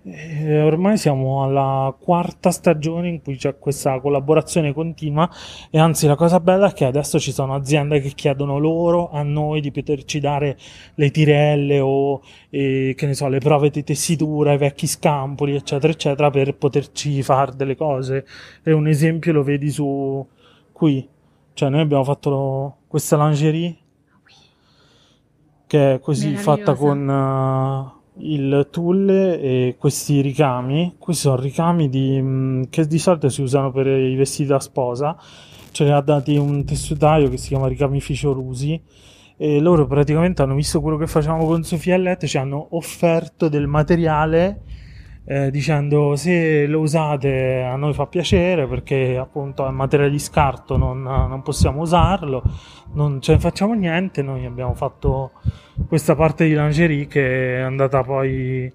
E 0.04 0.60
ormai 0.64 0.98
siamo 0.98 1.44
alla 1.44 1.96
quarta 2.00 2.50
stagione 2.50 3.08
in 3.08 3.22
cui 3.22 3.36
c'è 3.36 3.60
questa 3.60 4.00
collaborazione 4.00 4.74
continua 4.74 5.30
e 5.70 5.78
anzi 5.78 6.08
la 6.08 6.16
cosa 6.16 6.40
bella 6.40 6.70
è 6.70 6.74
che 6.74 6.86
adesso 6.86 7.20
ci 7.20 7.32
sono 7.32 7.54
aziende 7.54 8.02
che 8.02 8.10
chiedono 8.10 8.58
loro 8.58 9.12
a 9.12 9.22
noi 9.22 9.62
di 9.62 9.70
poterci 9.70 10.20
dare 10.20 10.58
le 10.96 11.12
tirelle 11.12 11.80
o 11.80 12.20
eh, 12.50 12.96
che 12.98 13.06
ne 13.06 13.14
so, 13.14 13.28
le 13.28 13.38
prove 13.38 13.70
di 13.70 13.84
tessitura, 13.84 14.54
i 14.54 14.58
vecchi 14.58 14.88
scampoli, 14.88 15.54
eccetera, 15.54 15.94
eccetera, 15.94 16.32
per 16.32 16.56
poterci 16.56 17.22
fare 17.22 17.56
delle 17.56 17.76
cose. 17.76 18.26
E 18.64 18.72
un 18.72 18.88
esempio 18.88 19.34
lo 19.34 19.44
vedi 19.44 19.70
su 19.70 20.28
qui. 20.72 21.08
Cioè, 21.54 21.70
noi 21.70 21.82
abbiamo 21.82 22.04
fatto 22.04 22.30
lo- 22.32 22.76
questa 22.88 23.18
lingerie 23.24 23.76
che 25.68 25.94
è 25.94 26.00
così 26.00 26.36
fatta 26.36 26.74
con 26.74 27.10
eh, 27.10 28.01
il 28.22 28.68
tulle 28.72 29.40
e 29.40 29.76
questi 29.78 30.22
ricami. 30.22 30.96
Questi 30.98 31.24
sono 31.24 31.40
ricami 31.40 31.90
di, 31.90 32.22
mh, 32.22 32.70
che 32.70 32.86
di 32.88 33.00
solito 33.00 33.30
si 33.30 33.42
usano 33.42 33.72
per 33.72 33.88
i 33.88 34.16
vestiti 34.16 34.50
da 34.50 34.60
sposa. 34.60 35.18
Ce 35.72 35.84
li 35.84 35.92
ha 35.92 36.02
dati 36.02 36.36
un 36.36 36.66
tessutaio 36.66 37.30
che 37.30 37.38
si 37.38 37.50
chiama 37.50 37.68
Ricamificio 37.68 38.34
Rusi 38.34 38.82
e 39.38 39.60
loro 39.60 39.88
praticamente 39.88 40.44
hanno 40.44 40.54
visto 40.54 40.82
quello 40.82 40.98
che 40.98 41.08
facciamo 41.08 41.46
con 41.46 41.64
Sofia 41.64 41.98
Let, 41.98 42.26
ci 42.28 42.38
hanno 42.38 42.68
offerto 42.72 43.50
del 43.50 43.66
materiale 43.66 44.62
eh, 45.26 45.52
dicendo 45.52 46.16
se 46.16 46.66
lo 46.66 46.80
usate 46.80 47.62
a 47.62 47.76
noi 47.76 47.94
fa 47.94 48.08
piacere 48.08 48.68
perché 48.68 49.18
appunto 49.18 49.68
è 49.68 49.72
materiale 49.72 50.12
di 50.12 50.20
scarto, 50.20 50.78
non, 50.78 51.02
non 51.02 51.42
possiamo 51.42 51.82
usarlo, 51.82 52.44
non 52.94 53.22
ce 53.22 53.34
ne 53.34 53.40
facciamo 53.40 53.74
niente, 53.74 54.22
noi 54.22 54.46
abbiamo 54.46 54.74
fatto 54.74 55.32
questa 55.88 56.16
parte 56.16 56.46
di 56.46 56.56
lingerie 56.56 57.08
che 57.08 57.58
è 57.58 57.60
andata 57.60 58.04
poi 58.04 58.72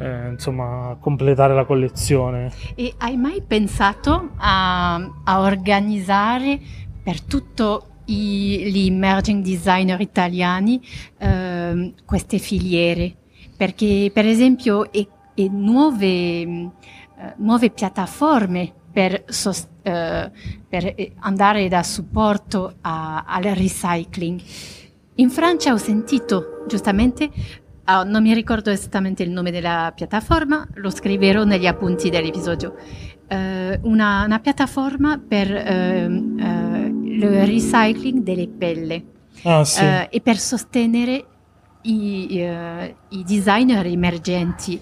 eh, 0.00 0.28
insomma, 0.30 0.96
completare 0.98 1.54
la 1.54 1.64
collezione. 1.64 2.50
E 2.74 2.94
hai 2.98 3.16
mai 3.16 3.42
pensato 3.46 4.30
a, 4.36 4.94
a 4.94 5.40
organizzare 5.40 6.58
per 7.02 7.20
tutto 7.22 7.86
gli 8.04 8.86
emerging 8.86 9.44
designer 9.44 10.00
italiani 10.00 10.80
eh, 11.18 11.94
queste 12.04 12.38
filiere? 12.38 13.14
Perché 13.56 14.10
per 14.12 14.26
esempio 14.26 14.90
e, 14.90 15.06
e 15.34 15.48
nuove, 15.48 16.06
eh, 16.06 16.70
nuove 17.36 17.70
piattaforme 17.70 18.72
per, 18.92 19.24
eh, 19.82 20.30
per, 20.68 20.94
andare 21.20 21.68
da 21.68 21.82
supporto 21.82 22.74
a, 22.80 23.24
al 23.26 23.42
recycling. 23.42 24.40
In 25.16 25.30
Francia 25.30 25.72
ho 25.72 25.76
sentito 25.76 26.64
giustamente 26.66 27.30
Oh, 27.92 28.04
non 28.04 28.22
mi 28.22 28.32
ricordo 28.32 28.70
esattamente 28.70 29.24
il 29.24 29.30
nome 29.30 29.50
della 29.50 29.92
piattaforma, 29.92 30.64
lo 30.74 30.90
scriverò 30.90 31.42
negli 31.42 31.66
appunti 31.66 32.08
dell'episodio. 32.08 32.76
Uh, 33.28 33.78
una, 33.82 34.24
una, 34.24 34.38
piattaforma 34.38 35.20
per 35.26 35.48
uh, 35.50 36.10
uh, 36.10 37.04
il 37.04 37.46
recycling 37.46 38.22
delle 38.22 38.48
pelle 38.48 39.04
ah, 39.44 39.64
sì. 39.64 39.84
e 39.84 40.20
per 40.20 40.36
sostenere 40.36 41.24
i, 41.82 42.46
i 43.08 43.24
designer 43.24 43.86
emergenti 43.86 44.80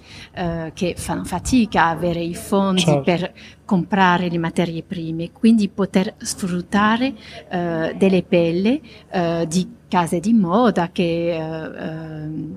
che 0.74 0.94
fanno 0.96 1.24
fatica 1.24 1.84
a 1.84 1.90
avere 1.90 2.20
i 2.20 2.34
fondi 2.34 2.82
certo. 2.82 3.02
per 3.02 3.32
comprare 3.64 4.28
le 4.28 4.38
materie 4.38 4.82
prime, 4.82 5.30
quindi 5.32 5.68
poter 5.68 6.14
sfruttare 6.18 7.14
delle 7.48 8.22
pelle 8.22 8.80
di 9.46 9.68
case 9.88 10.20
di 10.20 10.32
moda 10.32 10.90
che 10.90 12.56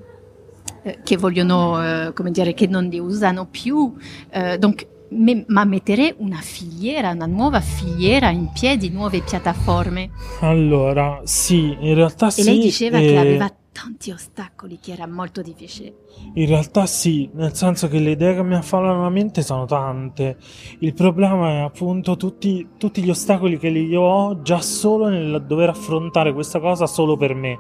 eh, 0.84 1.00
che 1.04 1.16
vogliono, 1.16 2.08
eh, 2.08 2.14
come 2.14 2.32
dire, 2.32 2.56
che 2.56 2.66
non 2.66 2.86
li 2.86 3.00
usano 3.00 3.46
più. 3.46 3.94
Eh, 4.32 4.58
donc, 4.58 4.88
me, 5.10 5.44
ma 5.48 5.64
mettere 5.64 6.16
una 6.18 6.40
filiera, 6.42 7.12
una 7.12 7.28
nuova 7.28 7.60
filiera 7.60 8.30
in 8.30 8.50
piedi, 8.52 8.90
nuove 8.90 9.22
piattaforme. 9.22 10.10
Allora, 10.40 11.22
sì, 11.24 11.78
in 11.80 11.94
realtà 11.94 12.28
e 12.28 12.32
sì. 12.32 12.42
E 12.42 12.44
lei 12.46 12.60
diceva 12.60 12.98
che 12.98 13.18
aveva 13.18 13.54
tanti 13.72 14.12
ostacoli, 14.12 14.80
che 14.80 14.92
era 14.92 15.08
molto 15.08 15.42
difficile. 15.42 15.94
In 16.34 16.46
realtà 16.48 16.86
sì, 16.86 17.30
nel 17.34 17.56
senso 17.56 17.88
che 17.88 18.00
le 18.00 18.12
idee 18.12 18.36
che 18.36 18.44
mi 18.44 18.56
affallano 18.56 19.04
la 19.04 19.10
mente 19.10 19.42
sono 19.42 19.66
tante. 19.66 20.38
Il 20.80 20.94
problema 20.94 21.50
è 21.52 21.60
appunto 21.60 22.18
tutti, 22.18 22.70
tutti 22.78 23.02
gli 23.02 23.10
ostacoli 23.10 23.58
che 23.58 23.70
io 23.70 24.02
ho 24.02 24.42
già 24.42 24.62
solo 24.62 25.08
nel 25.08 25.44
dover 25.48 25.70
affrontare 25.70 26.34
questa 26.34 26.60
cosa 26.60 26.86
solo 26.86 27.18
per 27.18 27.34
me 27.34 27.60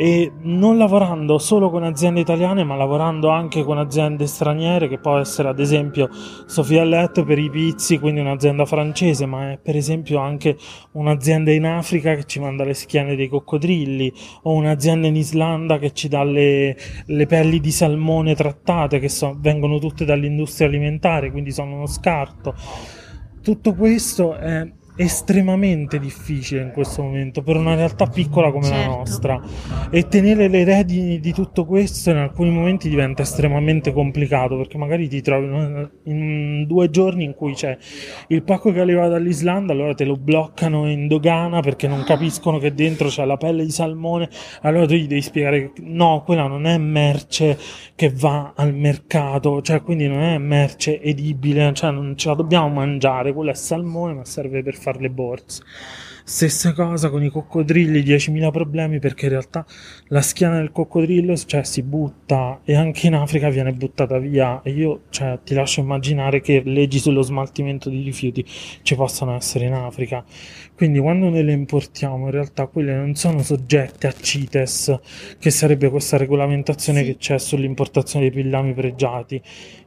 e 0.00 0.30
non 0.42 0.78
lavorando 0.78 1.38
solo 1.38 1.70
con 1.70 1.82
aziende 1.82 2.20
italiane 2.20 2.62
ma 2.62 2.76
lavorando 2.76 3.30
anche 3.30 3.64
con 3.64 3.78
aziende 3.78 4.28
straniere 4.28 4.86
che 4.86 5.00
può 5.00 5.18
essere 5.18 5.48
ad 5.48 5.58
esempio 5.58 6.08
Sofia 6.46 6.84
Let 6.84 7.24
per 7.24 7.36
i 7.36 7.50
pizzi 7.50 7.98
quindi 7.98 8.20
un'azienda 8.20 8.64
francese 8.64 9.26
ma 9.26 9.50
è 9.50 9.58
per 9.60 9.74
esempio 9.74 10.20
anche 10.20 10.56
un'azienda 10.92 11.50
in 11.50 11.66
Africa 11.66 12.14
che 12.14 12.26
ci 12.26 12.38
manda 12.38 12.62
le 12.62 12.74
schiene 12.74 13.16
dei 13.16 13.26
coccodrilli 13.26 14.12
o 14.42 14.52
un'azienda 14.52 15.08
in 15.08 15.16
Islanda 15.16 15.78
che 15.78 15.92
ci 15.92 16.06
dà 16.06 16.22
le, 16.22 16.76
le 17.04 17.26
pelli 17.26 17.58
di 17.58 17.72
salmone 17.72 18.36
trattate 18.36 19.00
che 19.00 19.08
so, 19.08 19.36
vengono 19.40 19.80
tutte 19.80 20.04
dall'industria 20.04 20.68
alimentare 20.68 21.32
quindi 21.32 21.50
sono 21.50 21.74
uno 21.74 21.86
scarto. 21.86 22.54
Tutto 23.42 23.74
questo 23.74 24.36
è 24.36 24.64
estremamente 24.98 26.00
difficile 26.00 26.60
in 26.60 26.72
questo 26.72 27.02
momento 27.02 27.40
per 27.40 27.54
una 27.54 27.76
realtà 27.76 28.06
piccola 28.06 28.50
come 28.50 28.64
certo. 28.64 28.90
la 28.90 28.96
nostra 28.96 29.40
e 29.90 30.08
tenere 30.08 30.48
le 30.48 30.64
redini 30.64 31.20
di 31.20 31.32
tutto 31.32 31.64
questo 31.64 32.10
in 32.10 32.16
alcuni 32.16 32.50
momenti 32.50 32.88
diventa 32.88 33.22
estremamente 33.22 33.92
complicato 33.92 34.56
perché 34.56 34.76
magari 34.76 35.06
ti 35.06 35.22
trovi 35.22 35.88
in 36.04 36.64
due 36.66 36.90
giorni 36.90 37.22
in 37.22 37.34
cui 37.34 37.54
c'è 37.54 37.78
il 38.26 38.42
pacco 38.42 38.72
che 38.72 38.80
arriva 38.80 39.06
dall'Islanda 39.06 39.72
allora 39.72 39.94
te 39.94 40.04
lo 40.04 40.16
bloccano 40.16 40.90
in 40.90 41.06
dogana 41.06 41.60
perché 41.60 41.86
non 41.86 42.02
capiscono 42.02 42.58
che 42.58 42.74
dentro 42.74 43.06
c'è 43.06 43.24
la 43.24 43.36
pelle 43.36 43.64
di 43.64 43.70
salmone 43.70 44.28
allora 44.62 44.84
tu 44.84 44.94
gli 44.94 45.06
devi 45.06 45.22
spiegare 45.22 45.72
che 45.72 45.82
no 45.82 46.24
quella 46.26 46.48
non 46.48 46.66
è 46.66 46.76
merce 46.76 47.56
che 47.94 48.10
va 48.12 48.52
al 48.56 48.74
mercato 48.74 49.62
cioè 49.62 49.80
quindi 49.80 50.08
non 50.08 50.22
è 50.22 50.38
merce 50.38 51.00
edibile 51.00 51.72
cioè 51.72 51.92
non 51.92 52.16
ce 52.16 52.30
la 52.30 52.34
dobbiamo 52.34 52.68
mangiare 52.68 53.32
quella 53.32 53.52
è 53.52 53.54
salmone 53.54 54.14
ma 54.14 54.24
serve 54.24 54.64
per 54.64 54.74
fare 54.74 54.86
fare 54.88 55.00
le 55.00 55.10
borse. 55.10 55.62
Stessa 56.24 56.74
cosa 56.74 57.08
con 57.08 57.24
i 57.24 57.30
coccodrilli, 57.30 58.02
10.000 58.02 58.50
problemi 58.50 58.98
perché 58.98 59.24
in 59.24 59.30
realtà 59.30 59.64
la 60.08 60.20
schiena 60.20 60.56
del 60.56 60.72
coccodrillo 60.72 61.34
cioè, 61.34 61.64
si 61.64 61.82
butta 61.82 62.60
e 62.64 62.74
anche 62.74 63.06
in 63.06 63.14
Africa 63.14 63.48
viene 63.48 63.72
buttata 63.72 64.18
via 64.18 64.60
e 64.62 64.72
io 64.72 65.04
cioè, 65.08 65.38
ti 65.42 65.54
lascio 65.54 65.80
immaginare 65.80 66.42
che 66.42 66.62
leggi 66.66 66.98
sullo 66.98 67.22
smaltimento 67.22 67.88
di 67.88 68.02
rifiuti 68.02 68.44
ci 68.46 68.94
possano 68.94 69.34
essere 69.36 69.64
in 69.64 69.72
Africa. 69.72 70.22
Quindi 70.74 70.98
quando 70.98 71.30
noi 71.30 71.42
le 71.44 71.52
importiamo 71.52 72.26
in 72.26 72.30
realtà 72.30 72.66
quelle 72.66 72.94
non 72.94 73.14
sono 73.14 73.42
soggette 73.42 74.06
a 74.06 74.12
CITES, 74.12 74.98
che 75.38 75.50
sarebbe 75.50 75.88
questa 75.88 76.18
regolamentazione 76.18 77.00
sì. 77.00 77.06
che 77.06 77.16
c'è 77.16 77.38
sull'importazione 77.38 78.28
dei 78.28 78.42
pillami 78.42 78.74
pregiati 78.74 79.42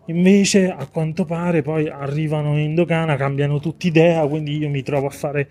Invece, 0.05 0.71
a 0.71 0.87
quanto 0.87 1.25
pare, 1.25 1.61
poi 1.61 1.87
arrivano 1.87 2.57
in 2.57 2.73
dogana, 2.73 3.15
cambiano 3.15 3.59
tutti 3.59 3.87
idea, 3.87 4.25
quindi 4.27 4.57
io 4.57 4.67
mi 4.67 4.81
trovo 4.81 5.07
a 5.07 5.11
fare 5.11 5.47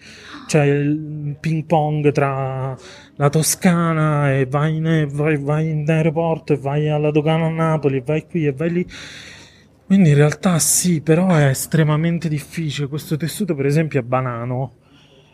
cioè, 0.49 0.65
il 0.65 1.37
ping 1.39 1.65
pong 1.65 2.11
tra 2.11 2.77
la 3.15 3.29
Toscana 3.29 4.33
e 4.33 4.47
vai 4.47 4.77
in, 4.77 5.09
vai, 5.13 5.37
vai 5.39 5.71
in 5.71 5.85
aeroporto 5.89 6.53
e 6.53 6.57
vai 6.57 6.89
alla 6.89 7.13
dogana 7.13 7.47
a 7.47 7.51
Napoli 7.51 7.99
e 7.99 8.03
vai 8.05 8.27
qui 8.27 8.47
e 8.47 8.53
vai 8.53 8.71
lì. 8.71 8.87
Quindi 9.87 10.11
in 10.11 10.17
realtà 10.17 10.59
sì, 10.59 11.01
però 11.01 11.29
è 11.29 11.47
estremamente 11.47 12.29
difficile. 12.29 12.89
Questo 12.89 13.17
tessuto, 13.17 13.55
per 13.55 13.67
esempio, 13.67 14.01
è 14.01 14.03
banano. 14.03 14.75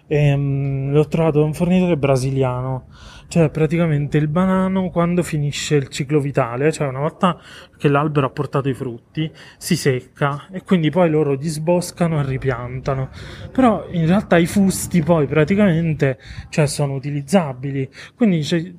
E, 0.06 0.32
um, 0.32 0.92
l'ho 0.92 1.08
trovato 1.08 1.40
da 1.40 1.44
un 1.44 1.52
fornitore 1.52 1.96
brasiliano 1.96 2.86
cioè 3.28 3.50
praticamente 3.50 4.18
il 4.18 4.28
banano 4.28 4.90
quando 4.90 5.22
finisce 5.22 5.76
il 5.76 5.88
ciclo 5.88 6.20
vitale, 6.20 6.72
cioè 6.72 6.88
una 6.88 7.00
volta 7.00 7.38
che 7.78 7.88
l'albero 7.88 8.26
ha 8.26 8.30
portato 8.30 8.68
i 8.68 8.74
frutti, 8.74 9.30
si 9.58 9.76
secca 9.76 10.46
e 10.50 10.62
quindi 10.62 10.90
poi 10.90 11.10
loro 11.10 11.36
disboscano 11.36 12.20
e 12.20 12.24
ripiantano. 12.24 13.10
Però 13.52 13.86
in 13.90 14.06
realtà 14.06 14.36
i 14.38 14.46
fusti 14.46 15.02
poi 15.02 15.26
praticamente 15.26 16.18
cioè, 16.48 16.66
sono 16.66 16.94
utilizzabili, 16.94 17.88
quindi 18.14 18.40
c'è, 18.40 18.72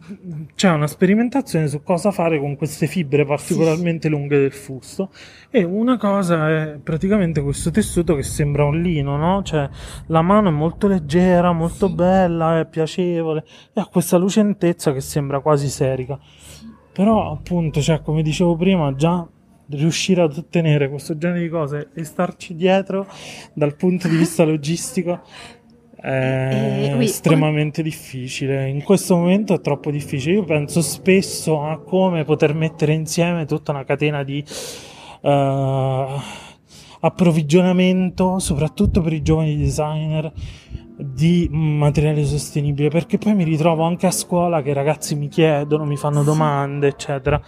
c'è, 0.55 0.69
una 0.69 0.87
sperimentazione 0.87 1.67
su 1.67 1.83
cosa 1.83 2.11
fare 2.11 2.39
con 2.39 2.55
queste 2.55 2.87
fibre 2.87 3.25
particolarmente 3.25 4.09
lunghe 4.09 4.39
del 4.39 4.51
fusto 4.51 5.11
e 5.49 5.63
una 5.63 5.97
cosa 5.97 6.49
è 6.49 6.79
praticamente 6.81 7.41
questo 7.41 7.71
tessuto 7.71 8.15
che 8.15 8.23
sembra 8.23 8.65
un 8.65 8.81
lino, 8.81 9.15
no? 9.17 9.43
Cioè 9.43 9.69
la 10.07 10.21
mano 10.21 10.49
è 10.49 10.51
molto 10.51 10.87
leggera, 10.87 11.51
molto 11.51 11.89
bella, 11.89 12.59
è 12.59 12.65
piacevole 12.65 13.45
e 13.73 13.79
ha 13.79 13.85
questa 13.85 14.17
lucentezza 14.37 14.93
che 14.93 15.01
sembra 15.01 15.39
quasi 15.39 15.69
serica. 15.69 16.19
Però 16.91 17.31
appunto, 17.31 17.81
cioè, 17.81 18.01
come 18.01 18.21
dicevo 18.21 18.55
prima, 18.55 18.93
già 18.95 19.27
riuscire 19.69 20.21
ad 20.21 20.37
ottenere 20.37 20.89
questo 20.89 21.17
genere 21.17 21.41
di 21.41 21.49
cose 21.49 21.89
e 21.93 22.03
starci 22.05 22.55
dietro 22.55 23.05
dal 23.53 23.75
punto 23.75 24.07
di 24.07 24.15
vista 24.15 24.45
logistico 24.45 25.21
è 25.99 26.93
eh, 26.95 27.03
estremamente 27.03 27.81
difficile. 27.81 28.67
In 28.67 28.83
questo 28.83 29.15
momento 29.15 29.55
è 29.55 29.61
troppo 29.61 29.91
difficile. 29.91 30.35
Io 30.35 30.43
penso 30.43 30.81
spesso 30.81 31.63
a 31.63 31.79
come 31.79 32.23
poter 32.23 32.53
mettere 32.53 32.93
insieme 32.93 33.45
tutta 33.45 33.71
una 33.71 33.83
catena 33.83 34.23
di 34.23 34.43
uh, 35.21 35.29
approvvigionamento, 36.99 38.39
soprattutto 38.39 39.01
per 39.01 39.13
i 39.13 39.21
giovani 39.21 39.57
designer 39.57 40.31
di 40.97 41.47
materiale 41.51 42.25
sostenibile 42.25 42.89
perché 42.89 43.17
poi 43.19 43.35
mi 43.35 43.43
ritrovo 43.43 43.83
anche 43.83 44.07
a 44.07 44.11
scuola 44.11 44.63
che 44.63 44.71
i 44.71 44.73
ragazzi 44.73 45.15
mi 45.15 45.27
chiedono, 45.27 45.85
mi 45.85 45.95
fanno 45.95 46.23
domande, 46.23 46.87
eccetera. 46.87 47.39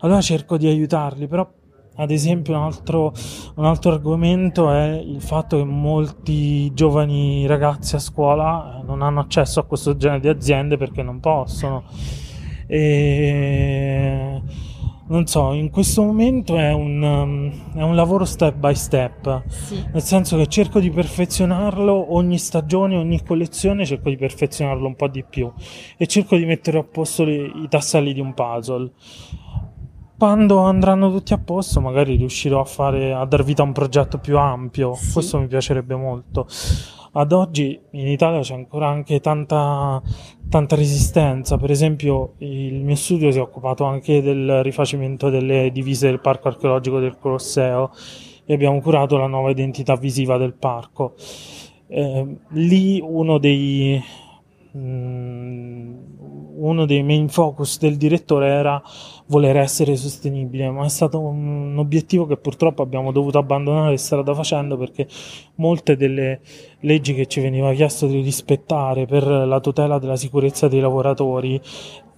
Allora 0.00 0.20
cerco 0.20 0.56
di 0.56 0.68
aiutarli, 0.68 1.26
però 1.26 1.48
ad 1.96 2.10
esempio 2.10 2.56
un 2.56 2.62
altro, 2.62 3.12
un 3.56 3.64
altro 3.64 3.92
argomento 3.92 4.70
è 4.70 4.92
il 4.92 5.20
fatto 5.20 5.58
che 5.58 5.64
molti 5.64 6.72
giovani 6.72 7.46
ragazzi 7.46 7.96
a 7.96 7.98
scuola 7.98 8.80
eh, 8.80 8.84
non 8.84 9.02
hanno 9.02 9.20
accesso 9.20 9.60
a 9.60 9.64
questo 9.64 9.96
genere 9.96 10.20
di 10.20 10.28
aziende 10.28 10.76
perché 10.76 11.02
non 11.02 11.20
possono. 11.20 11.84
E 12.66 14.40
non 15.12 15.26
so, 15.26 15.52
in 15.52 15.68
questo 15.70 16.02
momento 16.02 16.56
è 16.56 16.72
un, 16.72 17.02
um, 17.02 17.52
è 17.78 17.82
un 17.82 17.94
lavoro 17.94 18.24
step 18.24 18.54
by 18.56 18.74
step, 18.74 19.42
Sì. 19.46 19.84
nel 19.92 20.02
senso 20.02 20.38
che 20.38 20.46
cerco 20.46 20.80
di 20.80 20.90
perfezionarlo 20.90 22.14
ogni 22.14 22.38
stagione, 22.38 22.96
ogni 22.96 23.22
collezione 23.22 23.84
cerco 23.84 24.08
di 24.08 24.16
perfezionarlo 24.16 24.86
un 24.86 24.96
po' 24.96 25.08
di 25.08 25.22
più 25.28 25.52
e 25.98 26.06
cerco 26.06 26.36
di 26.36 26.46
mettere 26.46 26.78
a 26.78 26.82
posto 26.82 27.24
le- 27.24 27.44
i 27.44 27.66
tasselli 27.68 28.14
di 28.14 28.20
un 28.20 28.32
puzzle. 28.32 28.90
Quando 30.16 30.58
andranno 30.60 31.10
tutti 31.10 31.32
a 31.32 31.38
posto, 31.38 31.80
magari 31.80 32.14
riuscirò 32.16 32.60
a 32.60 32.64
fare 32.64 33.12
a 33.12 33.24
dar 33.24 33.42
vita 33.42 33.62
a 33.62 33.66
un 33.66 33.72
progetto 33.72 34.18
più 34.18 34.38
ampio. 34.38 34.94
Sì. 34.94 35.12
Questo 35.12 35.38
mi 35.40 35.46
piacerebbe 35.48 35.96
molto. 35.96 36.46
Ad 37.14 37.32
oggi 37.32 37.78
in 37.90 38.06
Italia 38.06 38.40
c'è 38.40 38.54
ancora 38.54 38.88
anche 38.88 39.20
tanta, 39.20 40.00
tanta 40.48 40.76
resistenza. 40.76 41.58
Per 41.58 41.70
esempio, 41.70 42.34
il 42.38 42.82
mio 42.82 42.94
studio 42.94 43.30
si 43.30 43.36
è 43.36 43.40
occupato 43.42 43.84
anche 43.84 44.22
del 44.22 44.62
rifacimento 44.62 45.28
delle 45.28 45.70
divise 45.72 46.08
del 46.08 46.20
parco 46.20 46.48
archeologico 46.48 47.00
del 47.00 47.18
Colosseo 47.18 47.90
e 48.46 48.54
abbiamo 48.54 48.80
curato 48.80 49.18
la 49.18 49.26
nuova 49.26 49.50
identità 49.50 49.94
visiva 49.96 50.38
del 50.38 50.54
parco. 50.54 51.12
Eh, 51.86 52.36
lì 52.52 52.98
uno 53.04 53.36
dei, 53.36 54.02
mm, 54.74 55.94
uno 56.56 56.86
dei 56.86 57.02
main 57.02 57.28
focus 57.28 57.78
del 57.78 57.98
direttore 57.98 58.48
era 58.48 58.82
voler 59.32 59.56
essere 59.56 59.96
sostenibile, 59.96 60.68
ma 60.70 60.84
è 60.84 60.90
stato 60.90 61.18
un 61.18 61.74
obiettivo 61.78 62.26
che 62.26 62.36
purtroppo 62.36 62.82
abbiamo 62.82 63.12
dovuto 63.12 63.38
abbandonare 63.38 63.96
strada 63.96 64.34
facendo 64.34 64.76
perché 64.76 65.08
molte 65.54 65.96
delle 65.96 66.40
leggi 66.80 67.14
che 67.14 67.26
ci 67.26 67.40
veniva 67.40 67.72
chiesto 67.72 68.06
di 68.06 68.20
rispettare 68.20 69.06
per 69.06 69.26
la 69.26 69.58
tutela 69.60 69.98
della 69.98 70.16
sicurezza 70.16 70.68
dei 70.68 70.80
lavoratori 70.80 71.58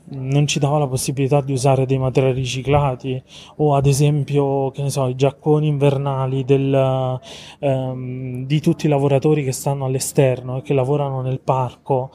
non 0.07 0.46
ci 0.46 0.59
dava 0.59 0.77
la 0.77 0.87
possibilità 0.87 1.40
di 1.40 1.53
usare 1.53 1.87
dei 1.87 1.96
materiali 1.98 2.40
riciclati 2.40 3.22
o 3.57 3.74
ad 3.74 3.87
esempio 3.87 4.70
che 4.70 4.83
ne 4.83 4.90
so 4.90 5.07
i 5.07 5.14
giacconi 5.14 5.68
invernali 5.68 6.44
del, 6.44 7.18
ehm, 7.61 8.44
di 8.44 8.61
tutti 8.61 8.85
i 8.85 8.90
lavoratori 8.90 9.44
che 9.44 9.53
stanno 9.53 9.87
all'esterno 9.87 10.59
e 10.59 10.62
che 10.62 10.74
lavorano 10.74 11.22
nel 11.22 11.40
parco 11.40 12.11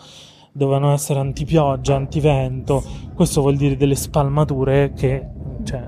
dovevano 0.59 0.91
essere 0.93 1.19
antipioggia, 1.19 1.95
antivento. 1.95 2.83
Questo 3.15 3.41
vuol 3.41 3.55
dire 3.55 3.77
delle 3.77 3.95
spalmature 3.95 4.91
che 4.93 5.25
cioè, 5.63 5.81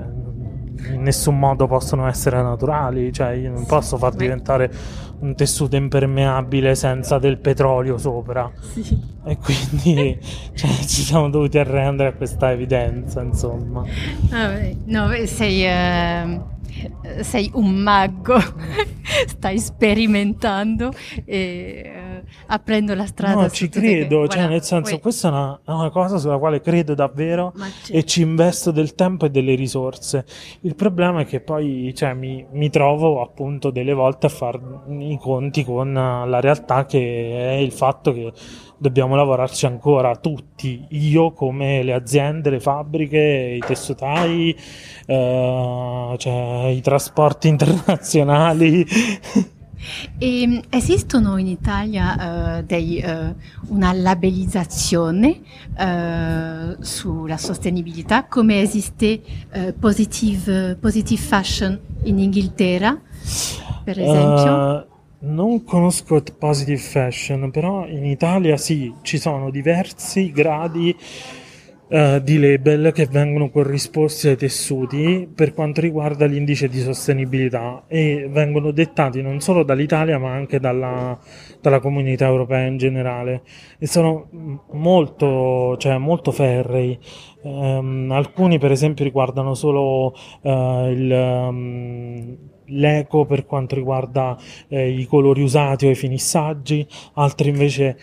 in 0.93 1.01
nessun 1.03 1.38
modo 1.38 1.67
possono 1.67 2.07
essere 2.07 2.41
naturali 2.41 3.13
cioè 3.13 3.31
io 3.31 3.51
non 3.51 3.65
posso 3.65 3.97
far 3.97 4.15
diventare 4.15 4.71
un 5.19 5.36
tessuto 5.36 5.75
impermeabile 5.75 6.73
senza 6.73 7.19
del 7.19 7.38
petrolio 7.38 7.97
sopra. 7.97 8.51
Sì. 8.60 8.99
e 9.25 9.38
quindi 9.38 10.17
cioè, 10.55 10.69
ci 10.69 11.03
siamo 11.03 11.29
dovuti 11.29 11.60
arrendere 11.60 12.10
a 12.10 12.13
questa 12.13 12.51
evidenza, 12.51 13.21
insomma. 13.21 13.84
No, 14.86 15.10
sei, 15.25 15.63
eh, 15.63 16.41
sei 17.19 17.51
un 17.53 17.75
mago, 17.75 18.39
stai 19.27 19.60
sperimentando. 19.60 20.91
E 21.25 22.01
aprendo 22.47 22.93
la 22.95 23.05
strada. 23.05 23.41
No, 23.41 23.49
ci 23.49 23.65
tutte 23.65 23.81
che- 23.81 23.97
credo, 23.99 24.27
cioè 24.27 24.38
voilà, 24.41 24.47
nel 24.49 24.63
senso, 24.63 24.91
poi- 24.91 24.99
questa 25.01 25.27
è 25.27 25.31
una, 25.31 25.60
è 25.65 25.71
una 25.71 25.89
cosa 25.89 26.17
sulla 26.17 26.38
quale 26.38 26.62
credo 26.62 26.93
davvero 26.93 27.53
e 27.89 28.03
ci 28.05 28.21
investo 28.21 28.71
del 28.71 28.95
tempo 28.95 29.25
e 29.25 29.29
delle 29.29 29.55
risorse. 29.55 30.25
Il 30.62 30.75
problema 30.75 31.21
è 31.21 31.25
che 31.25 31.39
poi 31.39 31.93
cioè, 31.95 32.13
mi, 32.13 32.45
mi 32.51 32.69
trovo 32.69 33.21
appunto 33.21 33.69
delle 33.71 33.93
volte 33.93 34.25
a 34.27 34.29
fare 34.29 34.60
i 34.89 35.17
conti 35.19 35.63
con 35.63 35.93
la 35.93 36.39
realtà 36.39 36.86
che 36.86 36.99
è 37.51 37.53
il 37.57 37.71
fatto 37.71 38.13
che 38.13 38.31
dobbiamo 38.77 39.15
lavorarci 39.15 39.67
ancora 39.67 40.15
tutti, 40.15 40.86
io 40.89 41.34
come 41.34 41.84
le 41.84 41.93
aziende, 41.93 42.49
le 42.49 42.60
fabbriche, 42.60 43.57
i 43.57 43.60
tessutai, 43.60 44.55
eh, 45.05 46.15
cioè, 46.17 46.65
i 46.67 46.81
trasporti 46.81 47.47
internazionali. 47.49 48.84
E, 50.17 50.48
mm, 50.48 50.58
esistono 50.70 51.38
in 51.38 51.48
Italia 51.48 52.58
eh, 52.58 52.63
dei, 52.63 52.98
eh, 52.98 53.34
una 53.67 53.94
labellizzazione 53.94 55.39
eh, 55.78 56.78
sulla 56.80 57.38
sostenibilità 57.38 58.26
come 58.26 58.62
esiste 58.62 59.22
positive, 59.80 60.78
positive 60.80 61.22
Fashion 61.22 61.80
in 62.04 62.20
Inghilterra, 62.20 63.00
per 63.84 64.00
esempio? 64.00 64.88
Non 65.24 65.63
conosco 65.63 66.24
Positive 66.38 66.80
Fashion, 66.80 67.52
però 67.52 67.86
in 67.86 68.06
Italia 68.06 68.58
sì, 68.58 68.91
ci 69.04 69.20
sono 69.20 69.52
diversi 69.52 70.32
gradi 70.32 70.96
eh, 71.93 72.21
di 72.23 72.39
label 72.39 72.93
che 72.93 73.06
vengono 73.06 73.49
corrisposti 73.49 74.30
ai 74.30 74.38
tessuti 74.38 75.30
per 75.34 75.54
quanto 75.54 75.82
riguarda 75.82 76.25
l'indice 76.25 76.69
di 76.69 76.80
sostenibilità 76.80 77.84
e 77.88 78.30
vengono 78.32 78.71
dettati 78.71 79.21
non 79.21 79.41
solo 79.41 79.63
dall'Italia 79.63 80.17
ma 80.17 80.32
anche 80.32 80.62
dalla, 80.62 81.19
dalla 81.60 81.82
comunità 81.82 82.27
europea 82.27 82.65
in 82.65 82.77
generale 82.77 83.41
e 83.77 83.88
sono 83.88 84.30
molto, 84.71 85.75
cioè, 85.77 85.97
molto 85.97 86.32
ferrei. 86.32 86.97
Ehm, 87.43 88.10
alcuni 88.12 88.58
per 88.58 88.71
esempio 88.71 89.04
riguardano 89.04 89.54
solo 89.54 90.13
eh, 90.43 90.91
il, 90.93 91.12
ehm, 91.12 92.38
l'eco 92.71 93.25
per 93.25 93.45
quanto 93.45 93.75
riguarda 93.75 94.38
eh, 94.67 94.89
i 94.89 95.05
colori 95.05 95.41
usati 95.41 95.86
o 95.86 95.89
i 95.89 95.95
finissaggi, 95.95 96.86
altri 97.13 97.49
invece 97.49 97.97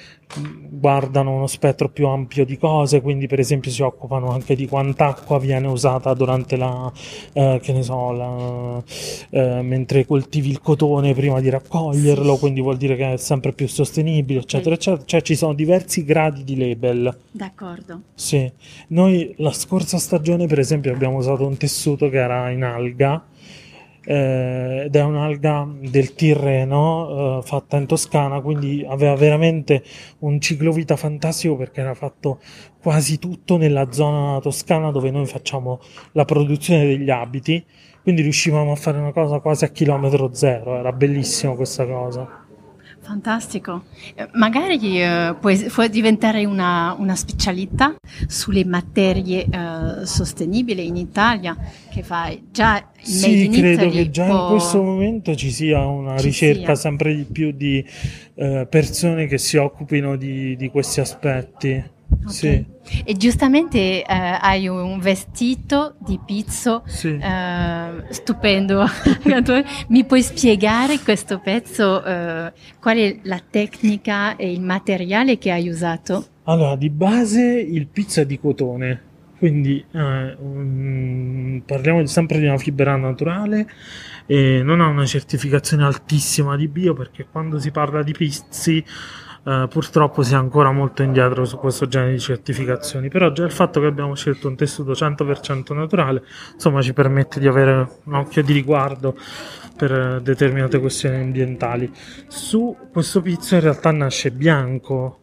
guardano 0.70 1.35
uno 1.35 1.46
spettro 1.46 1.88
più 1.88 2.07
ampio 2.07 2.44
di 2.44 2.59
cose, 2.59 3.00
quindi 3.00 3.26
per 3.26 3.40
esempio 3.40 3.70
si 3.70 3.83
occupano 3.83 4.31
anche 4.31 4.54
di 4.54 4.66
quant'acqua 4.66 5.38
viene 5.38 5.66
usata 5.66 6.12
durante 6.12 6.57
la, 6.57 6.92
eh, 7.33 7.59
che 7.62 7.72
ne 7.72 7.83
so, 7.83 8.12
la, 8.12 8.83
eh, 9.31 9.62
mentre 9.62 10.04
coltivi 10.04 10.50
il 10.50 10.61
cotone 10.61 11.14
prima 11.14 11.40
di 11.40 11.48
raccoglierlo, 11.48 12.37
quindi 12.37 12.61
vuol 12.61 12.76
dire 12.76 12.96
che 12.96 13.14
è 13.14 13.16
sempre 13.16 13.52
più 13.52 13.66
sostenibile, 13.66 14.40
eccetera, 14.40 14.74
eccetera. 14.74 15.04
Cioè 15.04 15.22
ci 15.22 15.35
sono 15.35 15.54
diversi 15.54 16.04
gradi 16.04 16.44
di 16.44 16.57
label. 16.57 17.16
D'accordo. 17.31 18.02
Sì, 18.14 18.50
noi 18.88 19.35
la 19.38 19.52
scorsa 19.52 19.98
stagione, 19.98 20.46
per 20.46 20.59
esempio, 20.59 20.92
abbiamo 20.92 21.16
usato 21.16 21.46
un 21.46 21.57
tessuto 21.57 22.09
che 22.11 22.18
era 22.18 22.50
in 22.50 22.64
alga 22.64 23.24
ed 24.11 24.97
è 24.97 25.03
un'alga 25.03 25.68
del 25.81 26.14
Tirreno 26.14 27.40
eh, 27.40 27.47
fatta 27.47 27.77
in 27.77 27.85
Toscana, 27.85 28.40
quindi 28.40 28.83
aveva 28.88 29.14
veramente 29.14 29.83
un 30.21 30.40
ciclo 30.40 30.73
vita 30.73 30.97
fantastico 30.97 31.57
perché 31.57 31.83
era 31.83 31.92
fatto 31.92 32.40
quasi 32.81 33.18
tutto 33.18 33.59
nella 33.59 33.92
zona 33.92 34.40
toscana 34.40 34.90
dove 34.90 35.11
noi 35.11 35.27
facciamo 35.27 35.81
la 36.12 36.25
produzione 36.25 36.87
degli 36.87 37.11
abiti, 37.11 37.62
quindi 38.03 38.23
riuscivamo 38.23 38.73
a 38.73 38.77
fare 38.77 38.97
una 38.97 39.12
cosa 39.12 39.40
quasi 39.40 39.64
a 39.64 39.68
chilometro 39.68 40.33
zero, 40.33 40.79
era 40.79 40.90
bellissimo 40.92 41.55
questa 41.55 41.85
cosa. 41.85 42.48
Fantastico. 43.09 43.85
Eh, 44.16 44.29
Magari 44.35 45.01
eh, 45.01 45.35
può, 45.40 45.51
può 45.73 45.87
diventare 45.87 46.44
una, 46.44 46.94
una 46.99 47.16
specialità 47.16 47.94
sulle 48.27 48.66
materie 48.66 49.47
eh, 49.51 50.05
sostenibili 50.05 50.87
in 50.87 50.97
Italia 50.97 51.57
che 51.90 52.03
fai 52.03 52.49
già 52.53 52.90
Sì, 53.01 53.47
in 53.47 53.53
credo 53.53 53.85
Italy 53.85 53.90
che 54.05 54.11
già 54.11 54.25
in 54.25 54.29
può- 54.31 54.49
questo 54.51 54.83
momento 54.83 55.35
ci 55.35 55.51
sia 55.51 55.87
una 55.87 56.18
Ci 56.18 56.27
ricerca 56.27 56.75
sia. 56.75 56.90
sempre 56.90 57.16
di 57.16 57.25
più 57.25 57.51
di 57.53 57.83
eh, 58.35 58.66
persone 58.68 59.27
che 59.27 59.38
si 59.38 59.57
occupino 59.57 60.16
di, 60.16 60.55
di 60.57 60.68
questi 60.68 61.01
aspetti. 61.01 61.97
Sì, 62.26 62.64
E 63.04 63.14
giustamente 63.16 64.02
eh, 64.02 64.04
hai 64.07 64.68
un 64.68 64.98
vestito 65.00 65.96
di 65.98 66.18
pizzo 66.24 66.83
sì. 66.87 67.16
eh, 67.16 68.04
stupendo. 68.11 68.85
Mi 69.88 70.04
puoi 70.04 70.22
spiegare 70.22 70.98
questo 71.00 71.38
pezzo? 71.38 72.04
eh, 72.04 72.52
qual 72.81 72.96
è 72.96 73.18
la 73.22 73.40
tecnica 73.48 74.37
e 74.37 74.50
il 74.52 74.61
materiale 74.61 75.38
che 75.38 75.50
hai 75.50 75.68
usato? 75.68 76.26
Allora, 76.44 76.76
di 76.76 76.90
base 76.90 77.42
il 77.42 77.87
pizzo 77.87 78.20
è 78.22 78.26
di 78.26 78.38
cotone, 78.38 79.02
quindi 79.38 79.85
mm, 79.96 81.59
parliamo 81.59 82.04
sempre 82.07 82.38
di 82.38 82.46
una 82.46 82.57
fibra 82.57 82.96
naturale 82.96 83.68
e 84.26 84.62
non 84.62 84.81
ha 84.81 84.87
una 84.88 85.07
certificazione 85.07 85.85
altissima 85.85 86.57
di 86.57 86.68
bio 86.68 86.94
perché 86.94 87.26
quando 87.31 87.59
si 87.59 87.70
parla 87.70 88.02
di 88.02 88.12
pizzi 88.12 88.85
eh, 89.49 89.67
purtroppo 89.67 90.23
si 90.23 90.35
è 90.35 90.37
ancora 90.37 90.71
molto 90.73 91.03
indietro 91.03 91.47
su 91.47 91.57
questo 91.57 91.89
genere 91.89 92.13
di 92.13 92.19
certificazioni, 92.19 93.09
però 93.09 93.33
già 93.33 93.45
il 93.45 93.51
fatto 93.51 93.81
che 93.81 93.87
abbiamo 93.87 94.15
scelto 94.15 94.47
un 94.47 94.57
tessuto 94.57 94.93
100% 94.93 95.75
naturale, 95.75 96.23
insomma, 96.53 96.83
ci 96.83 96.93
permette 96.93 97.41
di 97.41 97.47
avere 97.47 97.89
un 98.05 98.15
occhio 98.15 98.43
di 98.43 98.53
riguardo 98.53 99.17
per 99.75 100.21
determinate 100.21 100.79
questioni 100.79 101.17
ambientali. 101.17 101.91
Su 102.27 102.77
questo 102.93 103.23
pizzo 103.23 103.55
in 103.55 103.63
realtà 103.63 103.91
nasce 103.91 104.31
bianco. 104.33 105.21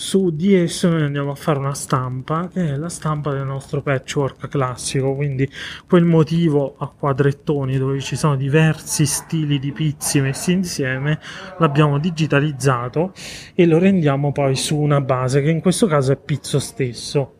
Su 0.00 0.30
di 0.30 0.54
esso 0.54 0.88
noi 0.88 1.02
andiamo 1.02 1.32
a 1.32 1.34
fare 1.34 1.58
una 1.58 1.74
stampa 1.74 2.48
che 2.48 2.70
è 2.70 2.76
la 2.76 2.88
stampa 2.88 3.34
del 3.34 3.44
nostro 3.44 3.82
patchwork 3.82 4.48
classico, 4.48 5.14
quindi 5.14 5.46
quel 5.86 6.04
motivo 6.04 6.74
a 6.78 6.88
quadrettoni 6.88 7.76
dove 7.76 8.00
ci 8.00 8.16
sono 8.16 8.34
diversi 8.34 9.04
stili 9.04 9.58
di 9.58 9.72
pizzi 9.72 10.22
messi 10.22 10.52
insieme, 10.52 11.20
l'abbiamo 11.58 11.98
digitalizzato 11.98 13.12
e 13.54 13.66
lo 13.66 13.76
rendiamo 13.76 14.32
poi 14.32 14.56
su 14.56 14.78
una 14.78 15.02
base 15.02 15.42
che 15.42 15.50
in 15.50 15.60
questo 15.60 15.86
caso 15.86 16.12
è 16.12 16.16
pizzo 16.16 16.58
stesso. 16.58 17.34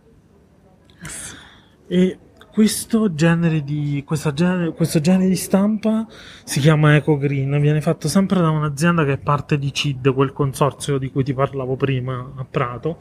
E 1.87 2.19
questo 2.53 3.15
genere 3.15 3.63
di, 3.63 4.05
genere, 4.35 4.73
questo 4.73 5.01
genere 5.01 5.29
di 5.29 5.37
stampa 5.37 6.07
si 6.45 6.61
chiama 6.61 6.97
Eco 6.97 7.17
Green, 7.17 7.61
viene 7.61 7.81
fatto 7.81 8.09
sempre 8.09 8.41
da 8.41 8.51
un'azienda 8.51 9.05
che 9.05 9.13
è 9.13 9.19
parte 9.19 9.59
di 9.59 9.73
CID, 9.73 10.13
quel 10.13 10.33
consorzio 10.33 10.99
di 10.99 11.11
cui 11.11 11.23
ti 11.25 11.33
parlavo 11.33 11.77
prima 11.77 12.33
a 12.37 12.45
Prato, 12.45 12.99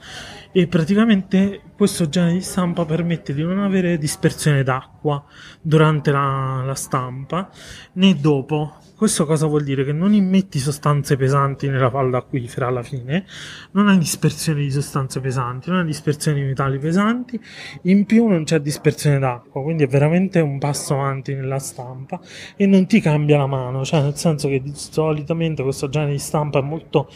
e 0.52 0.68
praticamente 0.68 1.62
questo 1.76 2.08
genere 2.10 2.34
di 2.34 2.42
stampa 2.42 2.86
permette 2.86 3.34
di 3.34 3.44
non 3.44 3.60
avere 3.60 3.98
dispersione 3.98 4.64
d'acqua 4.64 5.24
durante 5.62 6.12
la, 6.12 6.64
la 6.64 6.76
stampa 6.76 7.50
né 7.94 8.16
dopo 8.16 8.76
questo 9.00 9.26
cosa 9.26 9.48
vuol 9.48 9.64
dire? 9.64 9.86
Che 9.86 9.94
non 9.94 10.14
immetti 10.14 10.60
sostanze 10.60 11.16
pesanti 11.16 11.70
nella 11.70 11.90
falda 11.90 12.18
acquifera 12.18 12.68
alla 12.68 12.84
fine, 12.84 13.26
non 13.72 13.88
hai 13.88 13.98
dispersione 13.98 14.60
di 14.60 14.70
sostanze 14.70 15.22
pesanti, 15.22 15.70
non 15.70 15.80
hai 15.80 15.86
dispersione 15.86 16.42
di 16.42 16.46
metalli 16.48 16.80
pesanti, 16.80 17.40
in 17.84 18.06
più 18.06 18.28
non 18.28 18.44
c'è 18.44 18.60
dispersione 18.60 19.18
d'acqua, 19.18 19.64
quindi 19.64 19.84
è 19.84 19.88
veramente 19.88 20.42
un 20.42 20.60
passo 20.60 20.96
avanti 20.96 21.34
nella 21.34 21.60
stampa 21.60 22.20
e 22.58 22.66
non 22.66 22.88
ti 22.88 23.00
cambia 23.00 23.38
la 23.38 23.48
mano, 23.48 23.86
cioè 23.86 24.02
nel 24.02 24.18
senso 24.18 24.50
che 24.50 24.62
solitamente 24.74 25.64
questo 25.64 25.88
genere 25.88 26.12
di 26.12 26.20
stampa 26.20 26.60
è 26.60 26.62
molto 26.62 27.10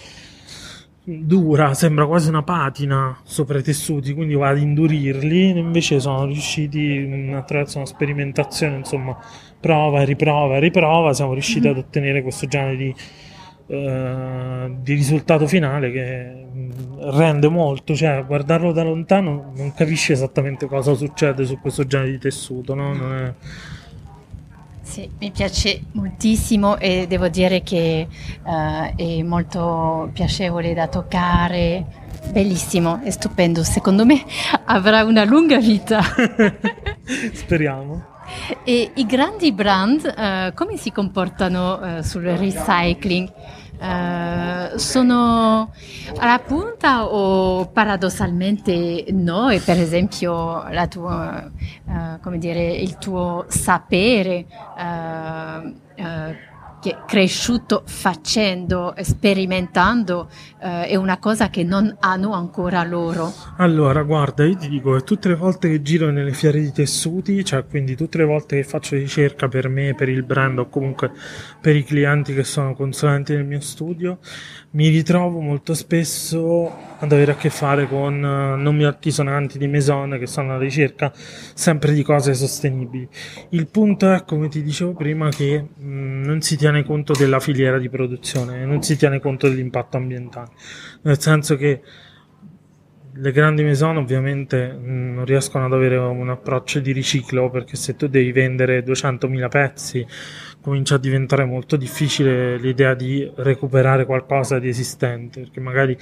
dura, 1.03 1.73
sembra 1.73 2.07
quasi 2.07 2.29
una 2.29 2.43
patina 2.43 3.19
sopra 3.23 3.59
i 3.59 3.61
tessuti, 3.61 4.13
quindi 4.13 4.35
va 4.35 4.47
ad 4.47 4.59
indurirli, 4.59 5.49
invece 5.49 5.99
sono 5.99 6.27
riusciti 6.27 7.29
attraverso 7.35 7.79
una 7.79 7.87
sperimentazione, 7.87 8.77
insomma, 8.77 9.17
prova 9.63 10.01
e 10.01 10.05
riprova 10.05 10.57
e 10.57 10.59
riprova, 10.59 11.13
siamo 11.13 11.31
riusciti 11.31 11.67
mm-hmm. 11.67 11.77
ad 11.77 11.77
ottenere 11.77 12.21
questo 12.21 12.47
genere 12.47 12.75
di, 12.75 12.93
uh, 13.67 14.75
di 14.81 14.93
risultato 14.93 15.47
finale 15.47 15.89
che 15.89 16.45
mm, 16.53 16.71
rende 17.11 17.47
molto, 17.47 17.95
cioè 17.95 18.25
guardarlo 18.25 18.73
da 18.73 18.83
lontano 18.83 19.53
non 19.55 19.73
capisci 19.73 20.11
esattamente 20.11 20.65
cosa 20.65 20.93
succede 20.95 21.45
su 21.45 21.57
questo 21.61 21.87
genere 21.87 22.11
di 22.11 22.17
tessuto, 22.17 22.75
no? 22.75 22.91
È 22.91 23.33
sì, 24.81 25.09
mi 25.17 25.31
piace 25.31 25.85
moltissimo 25.93 26.77
e 26.77 27.07
devo 27.07 27.29
dire 27.29 27.63
che 27.63 28.05
uh, 28.43 28.95
è 28.95 29.23
molto 29.23 30.09
piacevole 30.11 30.73
da 30.73 30.89
toccare, 30.89 31.85
bellissimo, 32.31 32.99
è 33.01 33.09
stupendo, 33.09 33.63
secondo 33.63 34.05
me 34.05 34.21
avrà 34.65 35.05
una 35.05 35.23
lunga 35.23 35.57
vita. 35.57 36.01
Speriamo. 37.31 38.11
E 38.63 38.91
i 38.95 39.05
grandi 39.05 39.51
brand 39.51 40.03
uh, 40.03 40.53
come 40.53 40.77
si 40.77 40.91
comportano 40.91 41.79
uh, 41.79 42.01
sul 42.01 42.23
recycling? 42.23 43.31
Uh, 43.79 44.77
sono 44.77 45.73
alla 46.17 46.39
punta 46.39 47.05
o 47.05 47.65
paradossalmente 47.65 49.05
no? 49.09 49.49
E 49.49 49.59
per 49.59 49.77
esempio 49.77 50.63
tua, 50.87 51.51
uh, 51.85 52.19
dire, 52.37 52.71
il 52.71 52.97
tuo 52.97 53.43
sapere 53.49 54.45
uh, 54.77 56.52
che 56.83 56.97
cresciuto 57.07 57.83
facendo, 57.85 58.93
sperimentando, 58.97 60.29
eh, 60.61 60.87
è 60.87 60.95
una 60.97 61.17
cosa 61.17 61.49
che 61.49 61.63
non 61.63 61.95
hanno 62.01 62.33
ancora 62.33 62.83
loro. 62.83 63.31
Allora, 63.55 64.03
guarda, 64.03 64.43
io 64.43 64.57
ti 64.57 64.67
dico 64.67 65.01
tutte 65.03 65.29
le 65.29 65.35
volte 65.35 65.69
che 65.69 65.81
giro 65.81 66.11
nelle 66.11 66.33
fiere 66.33 66.59
di 66.59 66.73
tessuti, 66.73 67.45
cioè 67.45 67.65
quindi 67.65 67.95
tutte 67.95 68.17
le 68.17 68.25
volte 68.25 68.57
che 68.57 68.65
faccio 68.65 68.95
ricerca 68.95 69.47
per 69.47 69.69
me, 69.69 69.95
per 69.95 70.09
il 70.09 70.23
brand 70.23 70.59
o 70.59 70.67
comunque 70.67 71.11
per 71.61 71.73
i 71.77 71.85
clienti 71.85 72.33
che 72.33 72.43
sono 72.43 72.75
consulenti 72.75 73.33
nel 73.33 73.45
mio 73.45 73.61
studio, 73.61 74.17
mi 74.73 74.87
ritrovo 74.87 75.39
molto 75.39 75.73
spesso 75.73 76.71
ad 76.97 77.11
avere 77.11 77.33
a 77.33 77.35
che 77.35 77.49
fare 77.49 77.87
con 77.87 78.15
uh, 78.15 78.59
nomi 78.59 78.85
artigiananti 78.85 79.57
di 79.57 79.67
Maison 79.67 80.17
che 80.17 80.25
sono 80.25 80.51
alla 80.51 80.59
ricerca 80.59 81.11
sempre 81.13 81.93
di 81.93 82.01
cose 82.01 82.33
sostenibili. 82.33 83.07
Il 83.49 83.67
punto 83.67 84.11
è, 84.11 84.23
come 84.25 84.47
ti 84.47 84.63
dicevo 84.63 84.93
prima, 84.93 85.29
che 85.29 85.63
mm, 85.79 86.23
non 86.23 86.41
si 86.41 86.57
tiene 86.57 86.83
conto 86.83 87.13
della 87.13 87.39
filiera 87.39 87.77
di 87.77 87.89
produzione, 87.89 88.65
non 88.65 88.81
si 88.81 88.97
tiene 88.97 89.19
conto 89.19 89.47
dell'impatto 89.47 89.97
ambientale, 89.97 90.49
nel 91.03 91.19
senso 91.19 91.55
che 91.55 91.81
le 93.15 93.31
grandi 93.31 93.61
maison 93.61 93.97
ovviamente 93.97 94.73
mm, 94.73 95.13
non 95.13 95.25
riescono 95.25 95.65
ad 95.65 95.73
avere 95.73 95.97
un 95.97 96.29
approccio 96.29 96.79
di 96.79 96.91
riciclo 96.91 97.51
perché 97.51 97.75
se 97.75 97.95
tu 97.95 98.07
devi 98.07 98.31
vendere 98.31 98.83
200.000 98.83 99.49
pezzi 99.49 100.05
comincia 100.63 100.95
a 100.95 100.97
diventare 100.97 101.43
molto 101.43 101.75
difficile 101.75 102.57
l'idea 102.57 102.93
di 102.93 103.29
recuperare 103.35 104.05
qualcosa 104.05 104.59
di 104.59 104.69
esistente, 104.69 105.41
perché 105.41 105.59
magari 105.59 105.97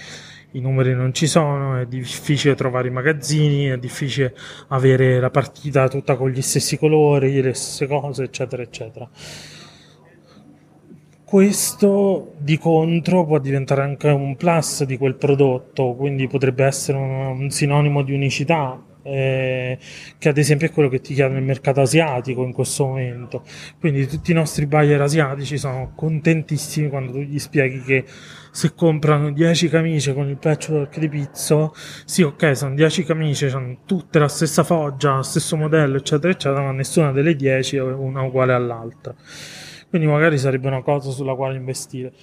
i 0.52 0.60
numeri 0.60 0.93
non 0.93 1.15
ci 1.15 1.26
sono, 1.26 1.78
è 1.78 1.88
difficile 1.88 2.54
trovare 2.54 2.89
i 2.89 2.91
magazzini, 2.91 3.65
è 3.65 3.80
difficile 3.80 4.36
avere 4.67 5.19
la 5.19 5.32
partita 5.32 5.88
tutta 5.88 6.15
con 6.15 6.30
gli 6.30 6.43
stessi 6.43 6.78
colori, 6.78 7.41
le 7.41 7.56
stesse 7.56 7.88
cose, 7.88 8.24
eccetera, 8.24 8.62
eccetera. 8.62 9.10
Questo 11.24 12.34
di 12.38 12.60
contro 12.60 13.26
può 13.26 13.39
diventare 13.39 13.82
anche 13.82 14.10
un 14.10 14.36
plus 14.36 14.84
di 14.84 14.97
quel 14.97 15.15
prodotto, 15.15 15.95
quindi 15.95 16.28
potrebbe 16.28 16.65
essere 16.65 17.00
un, 17.00 17.39
un 17.39 17.50
sinonimo 17.50 18.04
di 18.04 18.13
unicità, 18.13 18.80
eh, 19.03 19.77
che 20.17 20.29
ad 20.29 20.37
esempio 20.37 20.67
è 20.67 20.71
quello 20.71 20.89
che 20.89 21.01
ti 21.01 21.13
chiede 21.13 21.37
il 21.37 21.43
mercato 21.43 21.81
asiatico 21.81 22.43
in 22.43 22.53
questo 22.53 22.85
momento. 22.85 23.43
Quindi 23.79 24.07
tutti 24.07 24.31
i 24.31 24.33
nostri 24.33 24.65
buyer 24.65 25.01
asiatici 25.01 25.57
sono 25.57 25.93
contentissimi 25.95 26.89
quando 26.89 27.11
tu 27.11 27.19
gli 27.19 27.39
spieghi 27.39 27.81
che 27.81 28.05
se 28.51 28.73
comprano 28.73 29.31
10 29.31 29.69
camicie 29.69 30.13
con 30.13 30.27
il 30.27 30.37
patchwork 30.37 30.99
di 30.99 31.07
pizzo, 31.07 31.73
sì 32.05 32.21
ok 32.21 32.55
sono 32.55 32.75
10 32.75 33.03
camicie, 33.03 33.49
hanno 33.49 33.77
tutte 33.85 34.19
la 34.19 34.27
stessa 34.27 34.63
foggia, 34.63 35.15
lo 35.15 35.21
stesso 35.21 35.55
modello 35.55 35.97
eccetera 35.97 36.31
eccetera, 36.33 36.61
ma 36.61 36.71
nessuna 36.71 37.11
delle 37.11 37.35
10 37.35 37.77
è 37.77 37.81
una 37.81 38.21
uguale 38.23 38.53
all'altra. 38.53 39.15
Quindi 39.89 40.07
magari 40.07 40.37
sarebbe 40.37 40.67
una 40.67 40.81
cosa 40.81 41.11
sulla 41.11 41.35
quale 41.35 41.57
investire. 41.57 42.13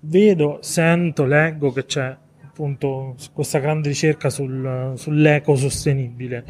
Vedo, 0.00 0.58
sento, 0.60 1.24
leggo 1.24 1.72
che 1.72 1.86
c'è 1.86 2.16
appunto 2.54 3.16
questa 3.32 3.58
grande 3.58 3.88
ricerca 3.88 4.30
sul, 4.30 4.92
sull'eco 4.94 5.56
sostenibile. 5.56 6.44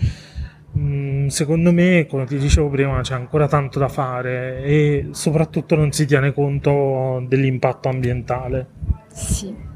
Mm, 0.76 1.28
secondo 1.28 1.72
me, 1.72 2.06
come 2.06 2.26
ti 2.26 2.36
dicevo 2.36 2.68
prima, 2.68 3.00
c'è 3.00 3.14
ancora 3.14 3.48
tanto 3.48 3.78
da 3.78 3.88
fare 3.88 4.62
e 4.62 5.08
soprattutto 5.12 5.74
non 5.76 5.92
si 5.92 6.04
tiene 6.04 6.34
conto 6.34 7.24
dell'impatto 7.26 7.88
ambientale. 7.88 8.66
Sì. 9.08 9.72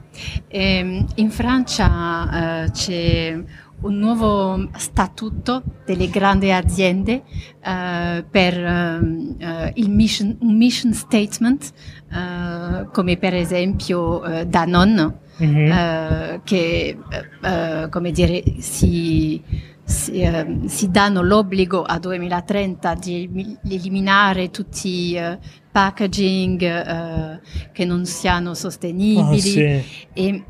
Eh, 0.48 1.04
in 1.14 1.30
Francia 1.30 2.64
eh, 2.64 2.70
c'è 2.72 3.42
un 3.80 3.96
nuovo 3.96 4.68
statuto 4.76 5.62
delle 5.84 6.08
grandi 6.08 6.50
aziende 6.50 7.22
uh, 7.64 8.24
per 8.28 8.56
uh, 8.56 9.70
il 9.74 9.90
mission, 9.90 10.36
un 10.40 10.56
mission 10.56 10.92
statement, 10.92 11.72
uh, 12.10 12.90
come 12.90 13.16
per 13.16 13.34
esempio 13.34 14.20
Danone, 14.46 15.18
mm-hmm. 15.42 16.38
che 16.42 16.98
come 17.90 18.10
dire, 18.10 18.42
si, 18.58 19.40
si, 19.84 20.28
si, 20.66 20.90
danno 20.90 21.22
l'obbligo 21.22 21.82
a 21.82 21.98
2030 21.98 22.94
di 22.94 23.56
eliminare 23.68 24.50
tutti 24.50 25.12
i 25.12 25.38
packaging 25.70 27.40
che 27.72 27.84
non 27.84 28.04
siano 28.04 28.54
sostenibili. 28.54 29.36
Oh, 29.36 29.38
sì. 29.38 29.82
e, 30.12 30.44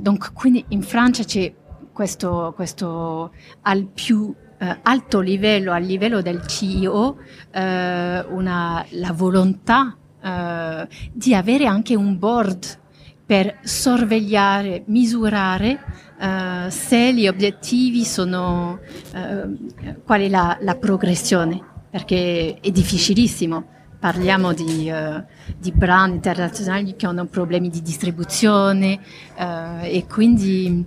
donc, 0.00 0.32
quindi 0.32 0.64
in 0.68 0.82
Francia 0.82 1.22
c'è 1.22 1.52
questo, 1.92 2.52
questo 2.54 3.32
al 3.62 3.86
più 3.86 4.34
eh, 4.62 4.78
alto 4.82 5.20
livello, 5.20 5.72
al 5.72 5.82
livello 5.82 6.22
del 6.22 6.46
CEO, 6.46 7.18
eh, 7.50 8.20
una, 8.28 8.86
la 8.90 9.12
volontà 9.12 9.96
eh, 10.22 10.88
di 11.12 11.34
avere 11.34 11.66
anche 11.66 11.96
un 11.96 12.16
board 12.16 12.78
per 13.26 13.58
sorvegliare, 13.62 14.84
misurare 14.86 15.80
eh, 16.20 16.70
se 16.70 17.12
gli 17.12 17.26
obiettivi 17.26 18.04
sono, 18.04 18.78
eh, 19.12 19.98
qual 20.04 20.20
è 20.20 20.28
la, 20.28 20.56
la 20.60 20.76
progressione, 20.76 21.60
perché 21.90 22.58
è 22.60 22.70
difficilissimo. 22.70 23.70
Parliamo 23.98 24.52
di, 24.52 24.90
uh, 24.90 25.24
di, 25.56 25.70
brand 25.70 26.14
internazionali 26.14 26.96
che 26.96 27.06
hanno 27.06 27.26
problemi 27.26 27.68
di 27.68 27.80
distribuzione 27.82 28.98
e 29.36 30.06
quindi 30.08 30.84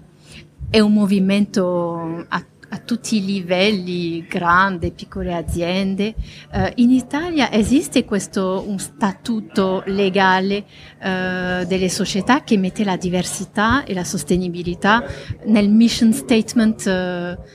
è 0.70 0.80
un 0.80 0.94
movimento 0.94 2.26
a, 2.28 2.46
a 2.70 2.78
tutti 2.80 3.18
i 3.18 3.26
livelli, 3.26 4.26
grandi, 4.28 4.92
piccole 4.92 5.34
aziende. 5.34 6.16
Uh, 6.52 6.72
in 6.76 6.92
Italia 6.92 7.52
esiste 7.52 8.06
questo 8.06 8.64
un 8.68 8.80
statuto 8.80 9.84
legale 9.86 10.58
uh, 10.58 11.66
delle 11.66 11.90
società 11.90 12.44
che 12.44 12.58
mette 12.58 12.84
la 12.84 12.98
diversità 12.98 13.84
e 13.84 13.94
la 13.94 14.04
sostenibilità 14.04 15.04
nel 15.46 15.70
mission 15.70 16.12
statement 16.14 16.86
uh, 16.86 17.54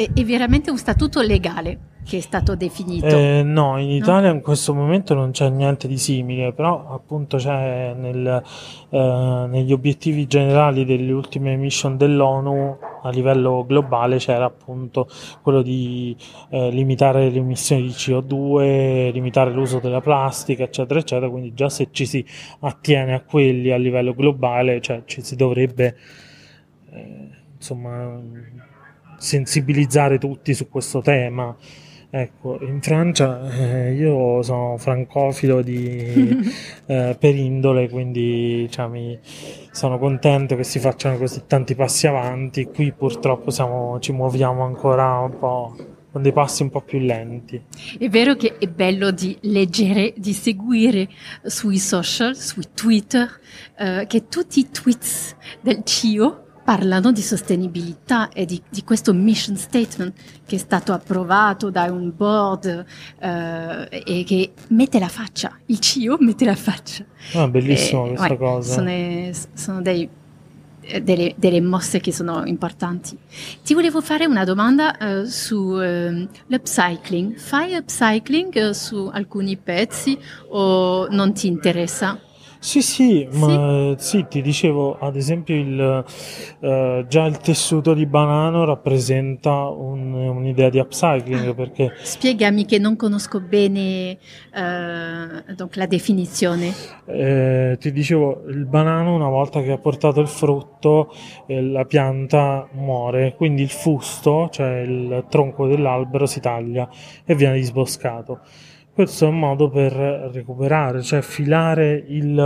è, 0.00 0.10
è 0.14 0.24
veramente 0.24 0.70
un 0.70 0.78
statuto 0.78 1.20
legale 1.20 1.88
che 2.02 2.16
è 2.16 2.20
stato 2.20 2.56
definito. 2.56 3.06
Eh, 3.06 3.42
no, 3.44 3.78
in 3.78 3.90
Italia 3.90 4.30
no? 4.30 4.36
in 4.36 4.40
questo 4.40 4.74
momento 4.74 5.14
non 5.14 5.30
c'è 5.30 5.50
niente 5.50 5.86
di 5.86 5.98
simile, 5.98 6.52
però 6.52 6.88
appunto 6.88 7.36
c'è 7.36 7.92
nel, 7.94 8.42
eh, 8.88 9.46
negli 9.48 9.72
obiettivi 9.72 10.26
generali 10.26 10.84
delle 10.84 11.12
ultime 11.12 11.56
mission 11.56 11.96
dell'ONU 11.96 12.78
a 13.02 13.10
livello 13.10 13.64
globale 13.66 14.18
c'era 14.18 14.44
appunto 14.44 15.08
quello 15.42 15.62
di 15.62 16.14
eh, 16.50 16.70
limitare 16.70 17.30
le 17.30 17.38
emissioni 17.38 17.82
di 17.82 17.90
CO2, 17.90 19.12
limitare 19.12 19.52
l'uso 19.52 19.78
della 19.78 20.00
plastica, 20.00 20.64
eccetera, 20.64 20.98
eccetera, 20.98 21.30
quindi 21.30 21.54
già 21.54 21.68
se 21.68 21.88
ci 21.92 22.06
si 22.06 22.24
attiene 22.60 23.14
a 23.14 23.20
quelli 23.20 23.70
a 23.70 23.76
livello 23.76 24.14
globale, 24.14 24.80
cioè 24.80 25.02
ci 25.04 25.22
si 25.22 25.36
dovrebbe 25.36 25.96
eh, 26.92 27.28
insomma 27.56 28.20
sensibilizzare 29.20 30.18
tutti 30.18 30.54
su 30.54 30.68
questo 30.68 31.02
tema. 31.02 31.54
Ecco, 32.12 32.58
in 32.62 32.80
Francia 32.80 33.48
eh, 33.52 33.92
io 33.92 34.42
sono 34.42 34.76
francofilo 34.78 35.62
di, 35.62 36.50
eh, 36.86 37.16
per 37.16 37.34
indole, 37.36 37.88
quindi 37.88 38.66
cioè, 38.68 38.88
mi, 38.88 39.16
sono 39.70 39.98
contento 39.98 40.56
che 40.56 40.64
si 40.64 40.80
facciano 40.80 41.18
così 41.18 41.42
tanti 41.46 41.74
passi 41.76 42.08
avanti. 42.08 42.64
Qui 42.64 42.92
purtroppo 42.92 43.50
siamo, 43.50 44.00
ci 44.00 44.10
muoviamo 44.10 44.64
ancora 44.64 45.18
un 45.20 45.38
po' 45.38 45.76
con 46.10 46.22
dei 46.22 46.32
passi 46.32 46.62
un 46.62 46.70
po' 46.70 46.80
più 46.80 46.98
lenti. 46.98 47.62
È 47.96 48.08
vero 48.08 48.34
che 48.34 48.56
è 48.58 48.66
bello 48.66 49.12
di 49.12 49.36
leggere, 49.42 50.12
di 50.16 50.32
seguire 50.32 51.08
sui 51.44 51.78
social, 51.78 52.34
sui 52.34 52.64
Twitter, 52.74 53.28
eh, 53.78 54.06
che 54.08 54.26
tutti 54.26 54.58
i 54.58 54.68
tweets 54.70 55.36
del 55.60 55.84
CIO 55.84 56.46
parlano 56.62 57.12
di 57.12 57.22
sostenibilità 57.22 58.28
e 58.28 58.44
di, 58.44 58.60
di, 58.68 58.84
questo 58.84 59.12
mission 59.12 59.56
statement 59.56 60.12
che 60.46 60.56
è 60.56 60.58
stato 60.58 60.92
approvato 60.92 61.70
da 61.70 61.84
un 61.84 62.12
board 62.14 62.84
eh, 63.18 64.02
e 64.04 64.24
che 64.24 64.52
mette 64.68 64.98
la 64.98 65.08
faccia, 65.08 65.58
il 65.66 65.78
CIO 65.78 66.16
mette 66.20 66.44
la 66.44 66.54
faccia. 66.54 67.04
Ah, 67.34 67.48
bellissimo 67.48 68.04
e, 68.04 68.08
questa 68.08 68.28
ouais, 68.28 68.36
cosa. 68.36 68.72
Sono, 68.74 69.48
sono 69.54 69.82
dei, 69.82 70.08
delle, 71.02 71.34
delle, 71.36 71.60
mosse 71.60 72.00
che 72.00 72.12
sono 72.12 72.44
importanti. 72.44 73.16
Ti 73.62 73.74
volevo 73.74 74.00
fare 74.00 74.26
una 74.26 74.44
domanda 74.44 74.96
uh, 74.98 75.24
su 75.24 75.56
uh, 75.56 76.28
l'upcycling. 76.46 77.36
Fai 77.36 77.74
upcycling 77.74 78.68
uh, 78.68 78.72
su 78.72 79.08
alcuni 79.12 79.56
pezzi 79.56 80.18
o 80.48 81.08
non 81.10 81.32
ti 81.32 81.46
interessa? 81.46 82.18
Sì, 82.62 82.82
sì, 82.82 83.26
ma 83.32 83.94
sì, 83.96 84.26
ti 84.28 84.42
dicevo, 84.42 84.98
ad 84.98 85.16
esempio, 85.16 85.54
il, 85.54 86.04
eh, 86.60 87.04
già 87.08 87.24
il 87.24 87.38
tessuto 87.38 87.94
di 87.94 88.04
banano 88.04 88.66
rappresenta 88.66 89.50
un- 89.68 90.12
un'idea 90.12 90.68
di 90.68 90.78
upcycling 90.78 91.54
perché 91.54 91.94
Spiegami 92.02 92.66
che 92.66 92.78
non 92.78 92.96
conosco 92.96 93.40
bene 93.40 94.10
eh, 94.10 94.18
la 95.72 95.86
definizione. 95.88 96.72
eh, 97.06 97.76
ti 97.80 97.92
dicevo, 97.92 98.44
il 98.48 98.66
banano 98.66 99.14
una 99.14 99.28
volta 99.28 99.62
che 99.62 99.72
ha 99.72 99.78
portato 99.78 100.20
il 100.20 100.28
frutto, 100.28 101.12
eh, 101.46 101.62
la 101.62 101.86
pianta 101.86 102.68
muore, 102.72 103.34
quindi 103.36 103.62
il 103.62 103.70
fusto, 103.70 104.48
cioè 104.52 104.80
il 104.80 105.24
tronco 105.30 105.66
dell'albero, 105.66 106.26
si 106.26 106.40
taglia 106.40 106.86
e 107.24 107.34
viene 107.34 107.54
disboscato. 107.56 108.40
Questo 109.00 109.24
è 109.24 109.28
un 109.28 109.38
modo 109.38 109.70
per 109.70 109.94
recuperare, 109.94 111.00
cioè 111.00 111.22
filare 111.22 112.04
il, 112.08 112.36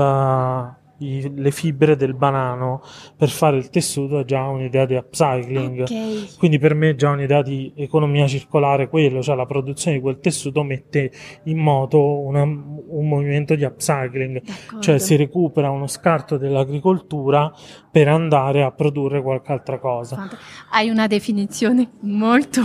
i, 0.99 1.33
le 1.35 1.51
fibre 1.51 1.97
del 1.97 2.15
banano 2.15 2.83
per 3.17 3.29
fare 3.29 3.57
il 3.57 3.71
tessuto 3.71 4.21
è 4.21 4.25
già 4.25 4.47
un'idea 4.47 4.87
di 4.87 4.95
upcycling. 4.95 5.81
Okay. 5.83 6.29
Quindi 6.39 6.59
per 6.59 6.75
me 6.75 6.91
è 6.91 6.95
già 6.95 7.11
un'idea 7.11 7.43
di 7.43 7.73
economia 7.77 8.27
circolare 8.27 8.89
quello, 8.89 9.23
cioè 9.23 9.37
la 9.37 9.47
produzione 9.47 9.97
di 9.97 10.03
quel 10.03 10.19
tessuto 10.21 10.63
mette 10.63 11.11
in 11.45 11.59
moto 11.59 12.21
una, 12.21 12.43
un 12.43 13.09
movimento 13.09 13.55
di 13.55 13.65
upcycling, 13.65 14.43
D'accordo. 14.43 14.81
cioè 14.81 14.99
si 14.99 15.17
recupera 15.17 15.71
uno 15.71 15.87
scarto 15.87 16.37
dell'agricoltura 16.37 17.53
per 17.91 18.09
andare 18.09 18.63
a 18.65 18.73
produrre 18.73 19.23
qualche 19.23 19.53
altra 19.53 19.79
cosa. 19.79 20.29
Hai 20.71 20.91
una 20.91 21.07
definizione 21.07 21.93
molto, 22.01 22.61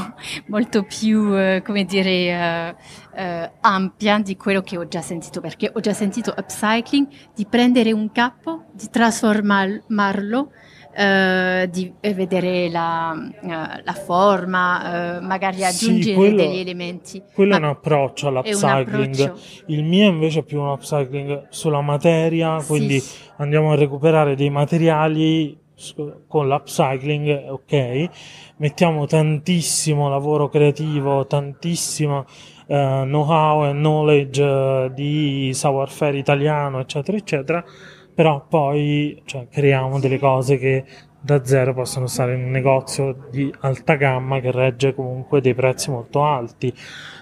molto 0.48 0.84
più, 0.84 1.38
eh, 1.38 1.62
come 1.64 1.86
dire, 1.86 2.74
uh, 3.14 3.22
uh, 3.22 3.50
ampia 3.62 4.20
di 4.20 4.36
quello 4.36 4.62
che 4.62 4.78
ho 4.78 4.88
già 4.88 5.02
sentito, 5.02 5.40
perché 5.40 5.72
ho 5.72 5.80
già 5.80 5.94
sentito 5.94 6.34
upcycling, 6.36 7.08
di 7.36 7.46
prendere 7.46 7.92
un 7.92 8.12
capo, 8.12 8.29
di 8.72 8.90
trasformarlo, 8.90 10.40
uh, 10.40 11.66
di 11.68 11.94
vedere 12.02 12.70
la, 12.70 13.16
la 13.84 13.94
forma, 13.94 15.20
magari 15.22 15.64
aggiungere 15.64 16.12
sì, 16.12 16.14
quello, 16.14 16.38
degli 16.38 16.60
elementi. 16.60 17.24
Quello 17.34 17.52
Ma 17.52 17.58
è 17.58 17.60
un 17.60 17.68
approccio 17.70 18.28
all'upcycling. 18.28 19.34
Il 19.68 19.84
mio 19.84 20.08
invece 20.08 20.40
è 20.40 20.44
più 20.44 20.60
un 20.60 20.70
upcycling 20.70 21.48
sulla 21.50 21.82
materia, 21.82 22.62
quindi 22.66 23.00
sì. 23.00 23.28
andiamo 23.38 23.72
a 23.72 23.76
recuperare 23.76 24.36
dei 24.36 24.50
materiali 24.50 25.58
con 26.28 26.50
l'upcycling, 26.50 27.52
ok, 27.52 28.10
mettiamo 28.58 29.06
tantissimo 29.06 30.10
lavoro 30.10 30.50
creativo, 30.50 31.26
tantissimo 31.26 32.26
uh, 32.68 33.04
know-how 33.04 33.66
e 33.66 33.72
knowledge 33.72 34.44
uh, 34.44 34.94
di 34.94 35.52
savoir-faire 35.54 36.18
italiano, 36.18 36.82
eccetera, 36.82 37.16
eccetera, 37.16 37.64
però 38.20 38.46
poi 38.46 39.22
cioè, 39.24 39.48
creiamo 39.48 39.98
delle 39.98 40.20
cose 40.20 40.58
che 40.58 40.84
da 41.22 41.46
zero 41.46 41.74
possono 41.74 42.06
stare 42.06 42.36
in 42.36 42.44
un 42.44 42.50
negozio 42.50 43.30
di 43.32 43.50
alta 43.62 43.96
gamma 43.96 44.42
che 44.42 44.52
regge 44.52 44.94
comunque 44.94 45.40
dei 45.40 45.54
prezzi 45.54 45.90
molto 45.90 46.26
alti. 46.26 46.74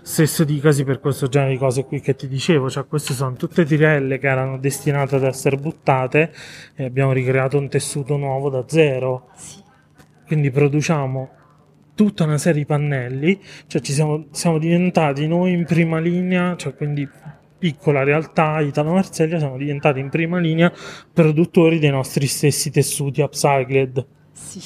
Stesso 0.02 0.44
dicasi 0.44 0.84
per 0.84 1.00
questo 1.00 1.28
genere 1.28 1.52
di 1.52 1.60
cose 1.60 1.86
qui 1.86 2.02
che 2.02 2.16
ti 2.16 2.28
dicevo, 2.28 2.68
cioè 2.72 2.88
queste 2.88 3.14
sono 3.14 3.36
tutte 3.36 3.64
tirelle 3.64 4.18
che 4.18 4.28
erano 4.28 4.58
destinate 4.58 5.18
ad 5.18 5.24
essere 5.24 5.58
buttate 5.58 6.34
e 6.74 6.86
abbiamo 6.86 7.12
ricreato 7.12 7.60
un 7.60 7.70
tessuto 7.70 8.18
nuovo 8.18 8.50
da 8.50 8.64
zero. 8.66 9.30
Quindi 10.26 10.50
produciamo 10.50 11.30
tutta 11.94 12.24
una 12.24 12.40
serie 12.40 12.62
di 12.62 12.66
pannelli, 12.66 13.40
cioè 13.68 13.82
ci 13.82 13.94
siamo, 13.94 14.30
siamo 14.32 14.58
diventati 14.58 15.28
noi 15.28 15.52
in 15.52 15.64
prima 15.64 16.00
linea, 16.00 16.56
cioè 16.56 16.74
quindi 16.74 17.08
piccola 17.58 18.04
realtà 18.04 18.60
Italo 18.62 18.94
Marsiglia 18.94 19.40
siamo 19.40 19.58
diventati 19.58 20.00
in 20.00 20.10
prima 20.10 20.40
linea 20.40 20.72
produttori 21.12 21.80
dei 21.80 21.90
nostri 21.90 22.28
stessi 22.28 22.70
tessuti 22.72 23.22
upcycled. 23.22 24.08
Sì. 24.32 24.62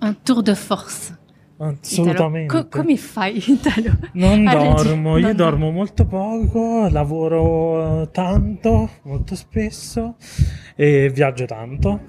Un 0.00 0.16
tour 0.22 0.42
de 0.42 0.54
force. 0.54 1.18
Assolutamente. 1.58 2.54
Co- 2.54 2.68
come 2.68 2.96
fai 2.96 3.36
Italo? 3.46 3.98
Non 4.14 4.44
dormo, 4.44 5.18
io 5.18 5.26
non 5.26 5.36
dormo 5.36 5.70
molto 5.70 6.06
poco, 6.06 6.88
lavoro 6.88 8.08
tanto, 8.10 8.88
molto 9.02 9.34
spesso 9.34 10.16
e 10.74 11.10
viaggio 11.10 11.44
tanto. 11.44 12.00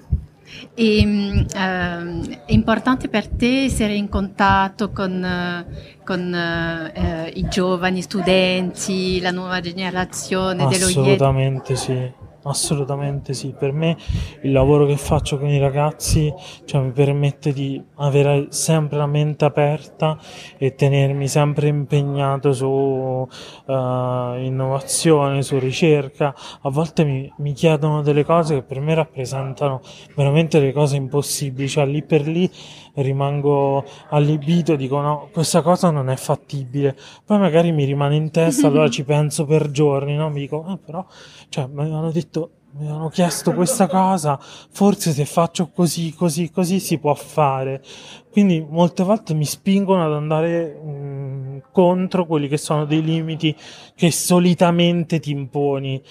E, 0.74 1.48
ehm, 1.54 2.30
è 2.46 2.52
importante 2.52 3.08
per 3.08 3.28
te 3.28 3.64
essere 3.64 3.94
in 3.94 4.10
contatto 4.10 4.92
con, 4.92 5.66
con 6.04 6.34
eh, 6.34 7.32
i 7.36 7.48
giovani 7.48 8.02
studenti, 8.02 9.20
la 9.22 9.32
nuova 9.32 9.60
generazione 9.60 10.68
dello 10.68 10.86
Assolutamente 10.86 11.76
sì. 11.76 12.30
Assolutamente 12.43 13.34
sì, 13.34 13.54
per 13.56 13.71
me 13.71 13.95
il 14.41 14.51
lavoro 14.51 14.88
che 14.88 14.97
faccio 14.97 15.38
con 15.38 15.47
i 15.47 15.60
ragazzi 15.60 16.34
cioè, 16.65 16.82
mi 16.82 16.91
permette 16.91 17.54
di 17.54 17.80
avere 17.97 18.47
sempre 18.49 18.97
la 18.97 19.06
mente 19.06 19.45
aperta 19.45 20.17
e 20.58 20.73
tenermi 20.73 21.27
sempre 21.27 21.67
impegnato 21.67 22.51
su 22.51 22.65
uh, 22.65 23.27
innovazione, 23.67 25.43
su 25.43 25.60
ricerca. 25.60 26.34
A 26.62 26.69
volte 26.71 27.04
mi, 27.04 27.32
mi, 27.38 27.54
chiedono 27.54 28.01
delle 28.01 28.25
cose 28.25 28.56
che 28.56 28.62
per 28.63 28.80
me 28.80 28.95
rappresentano 28.95 29.82
veramente 30.15 30.60
delle 30.60 30.73
cose 30.73 30.95
impossibili, 30.95 31.69
cioè 31.69 31.86
lì 31.86 32.01
per 32.01 32.27
lì 32.27 32.49
rimango 32.95 33.86
allibito, 34.10 34.75
dico 34.75 34.99
no, 35.01 35.30
questa 35.32 35.62
cosa 35.62 35.89
non 35.91 36.10
è 36.10 36.15
fattibile. 36.15 36.97
Poi 37.25 37.39
magari 37.39 37.71
mi 37.71 37.86
rimane 37.86 38.15
in 38.15 38.32
testa, 38.32 38.67
allora 38.67 38.89
ci 38.91 39.04
penso 39.04 39.45
per 39.45 39.71
giorni, 39.71 40.15
no? 40.15 40.30
Mi 40.30 40.41
dico, 40.41 40.63
ah, 40.65 40.77
però, 40.77 41.06
cioè, 41.49 41.67
mi 41.67 41.82
hanno 41.84 42.12
detto 42.12 42.51
mi 42.73 42.88
hanno 42.88 43.10
chiesto 43.10 43.54
questa 43.54 43.88
cosa, 43.88 44.39
forse 44.39 45.12
se 45.12 45.25
faccio 45.25 45.71
così, 45.71 46.13
così, 46.13 46.49
così 46.51 46.80
si 46.80 46.99
può 46.99 47.13
fare. 47.13 47.84
Quindi 48.32 48.65
molte 48.67 49.04
volte 49.04 49.34
mi 49.34 49.43
spingono 49.43 50.06
ad 50.06 50.13
andare 50.13 50.80
mh, 50.82 50.89
mm, 50.89 51.58
contro 51.71 52.25
quelli 52.25 52.47
che 52.47 52.58
sono 52.58 52.86
dei 52.86 53.04
limiti 53.04 53.56
che 53.93 54.12
solitamente 54.12 55.19
ti 55.19 55.32
imponi. 55.32 56.01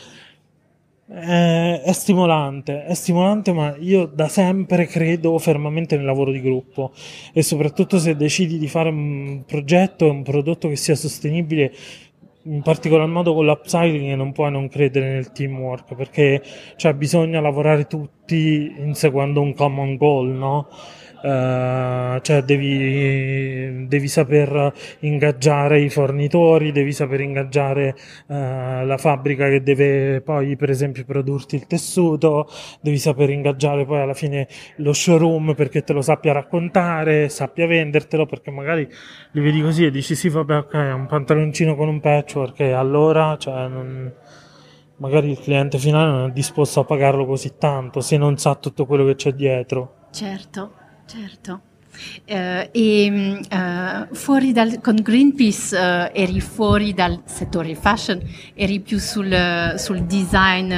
È, 1.13 1.83
è, 1.85 1.93
stimolante, 1.93 2.85
è 2.85 2.95
stimolante, 2.95 3.53
ma 3.53 3.75
io 3.81 4.07
da 4.07 4.29
sempre 4.29 4.87
credo 4.87 5.37
fermamente 5.39 5.97
nel 5.97 6.05
lavoro 6.05 6.31
di 6.31 6.41
gruppo 6.41 6.93
e 7.33 7.43
soprattutto 7.43 7.99
se 7.99 8.15
decidi 8.15 8.59
di 8.59 8.69
fare 8.69 8.91
un 8.91 9.43
progetto 9.45 10.09
un 10.09 10.23
prodotto 10.23 10.69
che 10.69 10.77
sia 10.77 10.95
sostenibile 10.95 11.73
in 12.45 12.63
particolar 12.63 13.09
modo 13.09 13.35
con 13.35 13.45
l'upcycling 13.45 14.15
non 14.15 14.31
puoi 14.31 14.53
non 14.53 14.69
credere 14.69 15.13
nel 15.15 15.33
teamwork 15.33 15.97
perché 15.97 16.43
cioè, 16.77 16.95
bisogna 16.95 17.41
lavorare 17.41 17.89
tutti 17.89 18.73
inseguendo 18.79 19.41
un 19.41 19.53
common 19.53 19.97
goal, 19.97 20.29
no? 20.29 20.69
Uh, 21.23 22.19
cioè 22.23 22.43
devi, 22.43 23.87
devi, 23.87 24.09
saper 24.09 24.73
ingaggiare 25.01 25.81
i 25.81 25.91
fornitori, 25.91 26.73
devi 26.73 26.93
saper 26.93 27.21
ingaggiare 27.21 27.95
uh, 28.27 28.35
la 28.85 28.97
fabbrica 28.99 29.49
che 29.49 29.63
deve 29.63 30.23
poi 30.23 30.57
per 30.57 30.71
esempio 30.71 31.05
produrti 31.05 31.57
il 31.57 31.67
tessuto, 31.67 32.49
devi 32.81 32.99
saper 32.99 33.31
ingaggiare 33.31 33.85
poi 33.85 34.01
alla 34.01 34.15
fine 34.15 34.49
lo 34.77 34.93
showroom 34.93 35.55
perché 35.55 35.83
te 35.83 35.93
lo 35.93 36.03
sappia 36.03 36.33
raccontare, 36.33 37.29
sappia 37.29 37.67
vendertelo 37.67 38.25
perché 38.27 38.51
magari 38.51 38.89
li 39.33 39.41
vedi 39.41 39.61
così 39.61 39.85
e 39.85 39.91
dici 39.91 40.15
sì 40.15 40.29
vabbè 40.29 40.57
ok 40.57 40.73
è 40.73 40.93
un 40.93 41.07
pantaloncino 41.07 41.77
con 41.77 41.89
un 41.89 42.01
patchwork 42.01 42.61
e 42.61 42.73
allora 42.73 43.37
cioè 43.37 43.69
non 43.69 44.13
magari 45.01 45.31
il 45.31 45.41
cliente 45.41 45.79
finale 45.79 46.11
non 46.11 46.31
è 46.31 46.33
disposto 46.33 46.81
a 46.81 46.85
pagarlo 46.85 47.27
così 47.27 47.57
tanto 47.59 48.01
se 48.01 48.17
non 48.17 48.39
sa 48.39 48.55
tutto 48.55 48.87
quello 48.87 49.05
che 49.05 49.17
c'è 49.17 49.33
dietro. 49.33 50.07
Certo, 50.11 50.73
certo. 51.11 51.61
Uh, 52.29 52.69
e 52.71 53.41
uh, 53.51 54.15
fuori 54.15 54.53
dal, 54.53 54.81
con 54.81 54.95
Greenpeace 54.95 55.77
uh, 55.77 56.11
eri 56.17 56.41
fuori 56.41 56.95
dal 56.95 57.23
settore 57.25 57.75
fashion, 57.75 58.23
eri 58.55 58.79
più 58.79 58.99
sul, 58.99 59.75
sul 59.77 60.05
design, 60.05 60.73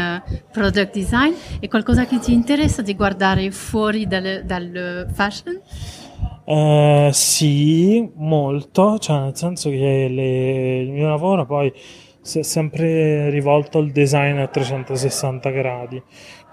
product 0.51 0.95
design, 0.95 1.33
è 1.61 1.68
qualcosa 1.68 2.07
che 2.07 2.18
ti 2.18 2.33
interessa 2.33 2.80
di 2.80 2.95
guardare 2.95 3.51
fuori 3.51 4.07
dal, 4.07 4.43
dal 4.45 5.07
fashion? 5.12 5.61
sì, 7.12 8.11
molto, 8.16 8.99
cioè 8.99 9.20
nel 9.20 9.37
senso 9.37 9.70
che 9.70 10.09
le, 10.11 10.78
il 10.78 10.91
mio 10.91 11.09
lavoro 11.09 11.47
poi 11.47 11.72
si 12.22 12.39
è 12.39 12.43
sempre 12.43 13.30
rivolto 13.30 13.78
al 13.78 13.91
design 13.91 14.39
a 14.39 14.47
360 14.47 15.51
gradi. 15.51 16.03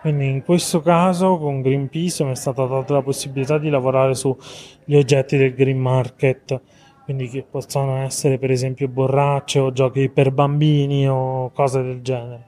Quindi 0.01 0.27
in 0.27 0.43
questo 0.43 0.79
caso 0.81 1.37
con 1.37 1.61
Greenpeace 1.61 2.23
mi 2.23 2.31
è 2.31 2.35
stata 2.35 2.65
data 2.65 2.93
la 2.93 3.01
possibilità 3.01 3.57
di 3.57 3.69
lavorare 3.69 4.15
sugli 4.15 4.95
oggetti 4.95 5.35
del 5.35 5.53
green 5.53 5.77
market, 5.77 6.61
quindi 7.03 7.27
che 7.27 7.43
possono 7.43 7.97
essere 7.97 8.37
per 8.37 8.49
esempio 8.49 8.87
borracce 8.87 9.59
o 9.59 9.73
giochi 9.73 10.07
per 10.09 10.31
bambini 10.31 11.07
o 11.09 11.51
cose 11.51 11.81
del 11.81 12.01
genere. 12.01 12.45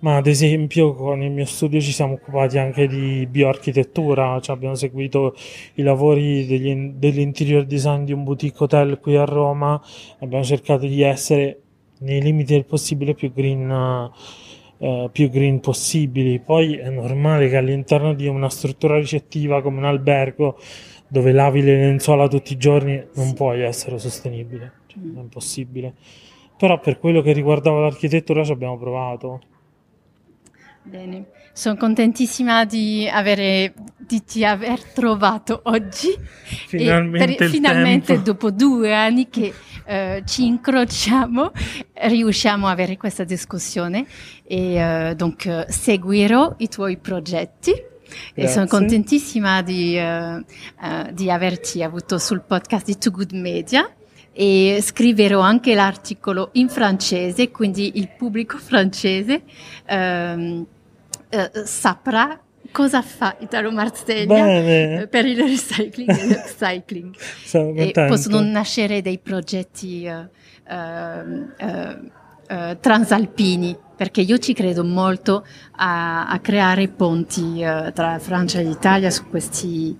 Ma 0.00 0.16
ad 0.16 0.28
esempio 0.28 0.94
con 0.94 1.22
il 1.22 1.30
mio 1.30 1.44
studio 1.44 1.78
ci 1.80 1.92
siamo 1.92 2.14
occupati 2.14 2.56
anche 2.56 2.86
di 2.86 3.26
bioarchitettura, 3.26 4.40
cioè 4.40 4.54
abbiamo 4.54 4.76
seguito 4.76 5.34
i 5.74 5.82
lavori 5.82 6.46
degli, 6.46 6.92
dell'interior 6.94 7.64
design 7.66 8.04
di 8.04 8.12
un 8.12 8.24
boutique 8.24 8.64
hotel 8.64 8.98
qui 9.00 9.16
a 9.16 9.24
Roma, 9.24 9.78
abbiamo 10.20 10.44
cercato 10.44 10.86
di 10.86 11.02
essere 11.02 11.60
nei 11.98 12.22
limiti 12.22 12.52
del 12.52 12.64
possibile 12.64 13.14
più 13.14 13.32
green, 13.32 13.68
uh, 13.68 14.10
più 14.78 15.28
green 15.30 15.60
possibili. 15.60 16.38
Poi 16.38 16.76
è 16.76 16.88
normale 16.90 17.48
che 17.48 17.56
all'interno 17.56 18.14
di 18.14 18.26
una 18.26 18.48
struttura 18.48 18.96
ricettiva 18.96 19.60
come 19.60 19.78
un 19.78 19.84
albergo 19.84 20.58
dove 21.08 21.32
lavi 21.32 21.62
le 21.62 21.76
lenzuola 21.76 22.28
tutti 22.28 22.52
i 22.52 22.58
giorni 22.58 23.02
non 23.14 23.32
puoi 23.32 23.62
essere 23.62 23.98
sostenibile, 23.98 24.72
cioè, 24.86 25.02
è 25.02 25.18
impossibile. 25.18 25.94
Però 26.56 26.78
per 26.80 26.98
quello 26.98 27.22
che 27.22 27.32
riguardava 27.32 27.80
l'architettura 27.80 28.44
ci 28.44 28.52
abbiamo 28.52 28.76
provato. 28.76 29.40
Bene, 30.82 31.26
sono 31.58 31.76
contentissima 31.76 32.64
di, 32.64 33.10
avere, 33.12 33.74
di 33.96 34.22
ti 34.22 34.44
aver 34.44 34.80
trovato 34.80 35.62
oggi. 35.64 36.16
Finalmente, 36.68 37.34
per, 37.34 37.48
finalmente 37.48 38.22
dopo 38.22 38.52
due 38.52 38.94
anni 38.94 39.28
che 39.28 39.52
eh, 39.84 40.22
ci 40.24 40.46
incrociamo, 40.46 41.50
riusciamo 41.94 42.68
a 42.68 42.70
avere 42.70 42.96
questa 42.96 43.24
discussione 43.24 44.06
e 44.44 44.74
eh, 44.76 45.14
donc 45.16 45.66
seguirò 45.68 46.54
i 46.58 46.68
tuoi 46.68 46.96
progetti. 46.96 47.72
Grazie. 47.72 48.32
E 48.34 48.46
sono 48.46 48.66
contentissima 48.66 49.60
di, 49.60 49.98
uh, 49.98 50.36
uh, 50.36 51.12
di, 51.12 51.30
averti 51.30 51.82
avuto 51.82 52.18
sul 52.18 52.40
podcast 52.40 52.86
di 52.86 52.96
Too 52.96 53.12
Good 53.12 53.32
Media 53.32 53.92
e 54.32 54.78
scriverò 54.80 55.40
anche 55.40 55.74
l'articolo 55.74 56.50
in 56.52 56.70
francese, 56.70 57.50
quindi 57.50 57.98
il 57.98 58.08
pubblico 58.16 58.56
francese 58.56 59.42
um, 59.90 60.64
uh, 61.30 61.64
saprà 61.64 62.40
cosa 62.70 63.02
fa 63.02 63.36
Italo 63.40 63.70
Marseglia 63.70 64.44
Bene. 64.44 65.06
per 65.06 65.24
il 65.26 65.38
recycling 65.38 66.08
e 66.08 66.26
l'upcycling. 66.26 67.14
e 67.76 67.92
possono 68.06 68.40
nascere 68.40 69.00
dei 69.00 69.18
progetti 69.18 70.06
uh, 70.06 70.28
uh, 71.64 72.78
transalpini, 72.80 73.76
perché 73.96 74.20
io 74.20 74.38
ci 74.38 74.52
credo 74.52 74.84
molto 74.84 75.46
a, 75.76 76.28
a 76.28 76.38
creare 76.40 76.88
ponti 76.88 77.58
tra 77.92 78.18
Francia 78.18 78.58
e 78.58 78.64
l'Italia 78.64 79.10
su 79.10 79.28
questi, 79.28 79.94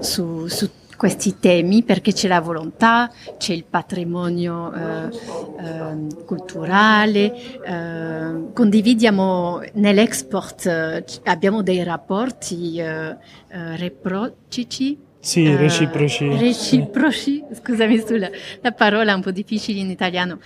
su, 0.00 0.46
su 0.48 0.70
questi 0.96 1.38
temi 1.38 1.82
perché 1.82 2.12
c'è 2.12 2.28
la 2.28 2.40
volontà, 2.40 3.10
c'è 3.38 3.52
il 3.52 3.64
patrimonio 3.64 4.72
eh, 4.72 5.06
eh, 5.08 6.24
culturale, 6.24 7.32
eh, 7.62 8.52
condividiamo 8.52 9.62
nell'export, 9.74 10.66
eh, 10.66 11.04
abbiamo 11.24 11.62
dei 11.62 11.82
rapporti 11.82 12.78
eh, 12.78 13.16
eh, 13.48 13.76
reciproci. 13.76 14.98
Sì, 15.18 15.56
reciproci. 15.56 16.28
Reciproci, 16.36 17.44
sì. 17.48 17.54
scusami 17.62 17.98
sulla 18.06 18.28
la 18.60 18.72
parola 18.72 19.12
è 19.12 19.14
un 19.14 19.22
po' 19.22 19.30
difficile 19.30 19.80
in 19.80 19.90
italiano. 19.90 20.38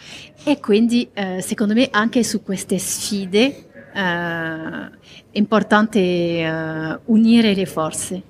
E 0.45 0.61
quindi 0.61 1.11
secondo 1.41 1.75
me 1.75 1.89
anche 1.91 2.23
su 2.23 2.45
queste 2.45 2.79
sfide 2.79 3.67
è 3.93 4.89
importante 5.33 7.01
unire 7.07 7.55
le 7.55 7.67
forze. 7.67 8.23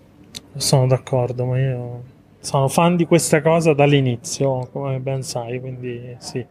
Sono 0.59 0.87
d'accordo, 0.87 1.45
ma 1.47 1.59
io 1.59 2.03
sono 2.41 2.69
fan 2.69 2.97
di 2.97 3.07
questa 3.07 3.41
cosa 3.41 3.73
dall'inizio, 3.75 4.69
come 4.73 4.99
ben 5.01 5.23
sai, 5.23 5.61
quindi 5.61 6.17
sì. 6.19 6.45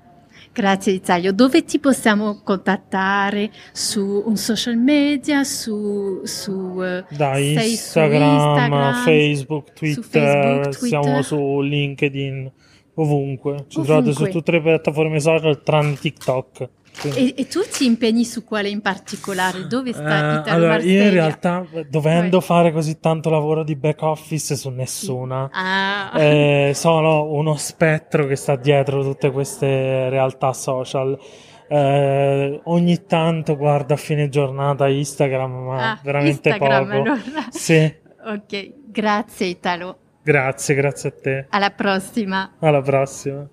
Grazie 0.53 0.93
Italia. 0.93 1.31
Dove 1.31 1.63
ti 1.63 1.79
possiamo 1.79 2.41
contattare? 2.43 3.51
Su 3.71 4.23
un 4.25 4.37
social 4.37 4.75
media? 4.75 5.43
Su, 5.43 6.21
su, 6.23 6.51
uh, 6.51 7.03
da 7.15 7.37
Instagram, 7.37 8.33
Instagram, 8.33 9.03
Facebook, 9.03 9.73
Twitter, 9.73 10.01
Facebook, 10.03 10.77
Twitter, 10.77 11.01
siamo 11.01 11.21
su 11.21 11.61
LinkedIn, 11.61 12.51
ovunque. 12.95 13.65
Ci 13.67 13.79
ovunque. 13.79 13.83
trovate 13.83 14.13
su 14.13 14.25
tutte 14.29 14.51
le 14.51 14.61
piattaforme 14.61 15.19
social 15.19 15.61
tranne 15.61 15.95
TikTok. 15.95 16.69
E, 17.03 17.33
e, 17.37 17.47
tu 17.47 17.61
ti 17.61 17.85
impegni 17.85 18.25
su 18.25 18.43
quale 18.43 18.69
in 18.69 18.81
particolare? 18.81 19.67
Dove 19.67 19.93
sta 19.93 20.39
Italo 20.41 20.65
allora, 20.65 20.79
Io 20.79 21.03
in 21.03 21.11
realtà, 21.11 21.65
dovendo 21.89 22.37
Poi. 22.39 22.47
fare 22.47 22.71
così 22.71 22.99
tanto 22.99 23.29
lavoro 23.29 23.63
di 23.63 23.75
back 23.75 24.01
office 24.01 24.55
su 24.55 24.69
nessuna, 24.69 25.49
sì. 25.51 25.59
ah. 25.59 26.21
eh, 26.21 26.71
sono 26.73 27.25
uno 27.25 27.55
spettro 27.55 28.25
che 28.25 28.35
sta 28.35 28.55
dietro 28.55 29.03
tutte 29.03 29.31
queste 29.31 30.09
realtà 30.09 30.53
social. 30.53 31.17
Eh, 31.69 32.61
ogni 32.63 33.05
tanto 33.05 33.57
guardo 33.57 33.93
a 33.93 33.97
fine 33.97 34.29
giornata 34.29 34.87
Instagram, 34.87 35.51
ma 35.51 35.91
ah, 35.91 35.99
veramente 36.01 36.49
Instagram, 36.49 36.89
poco. 36.89 37.01
Allora. 37.01 37.21
Sì. 37.51 37.93
ok, 38.25 38.73
grazie 38.85 39.47
Italo. 39.47 39.97
Grazie, 40.23 40.75
grazie 40.75 41.09
a 41.09 41.13
te. 41.21 41.45
Alla 41.49 41.69
prossima. 41.69 42.55
Alla 42.59 42.81
prossima. 42.81 43.47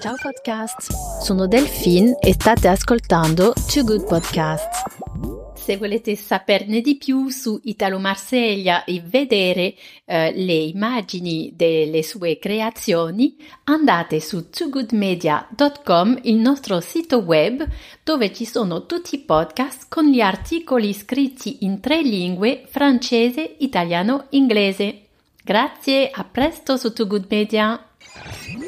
Ciao 0.00 0.14
podcast, 0.14 0.92
sono 1.20 1.48
Delphine 1.48 2.18
e 2.20 2.32
state 2.32 2.68
ascoltando 2.68 3.52
Two 3.66 3.82
Good 3.82 4.06
Podcast. 4.06 5.56
Se 5.56 5.76
volete 5.76 6.14
saperne 6.14 6.80
di 6.80 6.96
più 6.96 7.30
su 7.30 7.58
Italo 7.64 7.98
Marseglia 7.98 8.84
e 8.84 9.02
vedere 9.04 9.74
eh, 10.04 10.32
le 10.32 10.52
immagini 10.52 11.52
delle 11.56 12.04
sue 12.04 12.38
creazioni, 12.38 13.36
andate 13.64 14.20
su 14.20 14.48
toogoodmedia.com, 14.50 16.20
il 16.22 16.36
nostro 16.36 16.78
sito 16.78 17.18
web, 17.18 17.66
dove 18.04 18.32
ci 18.32 18.44
sono 18.44 18.86
tutti 18.86 19.16
i 19.16 19.24
podcast 19.24 19.86
con 19.88 20.04
gli 20.04 20.20
articoli 20.20 20.92
scritti 20.92 21.64
in 21.64 21.80
tre 21.80 22.02
lingue, 22.02 22.62
francese, 22.68 23.56
italiano, 23.58 24.26
inglese. 24.30 25.06
Grazie, 25.42 26.08
a 26.12 26.22
presto 26.22 26.76
su 26.76 26.92
Too 26.92 27.06
Good 27.08 27.26
Media. 27.28 27.87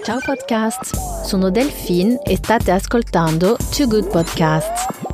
Ciao 0.05 0.19
podcast, 0.25 1.25
sono 1.25 1.51
Delphine 1.51 2.21
e 2.25 2.37
state 2.37 2.71
ascoltando 2.71 3.57
Two 3.71 3.87
Good 3.87 4.09
Podcasts. 4.11 5.10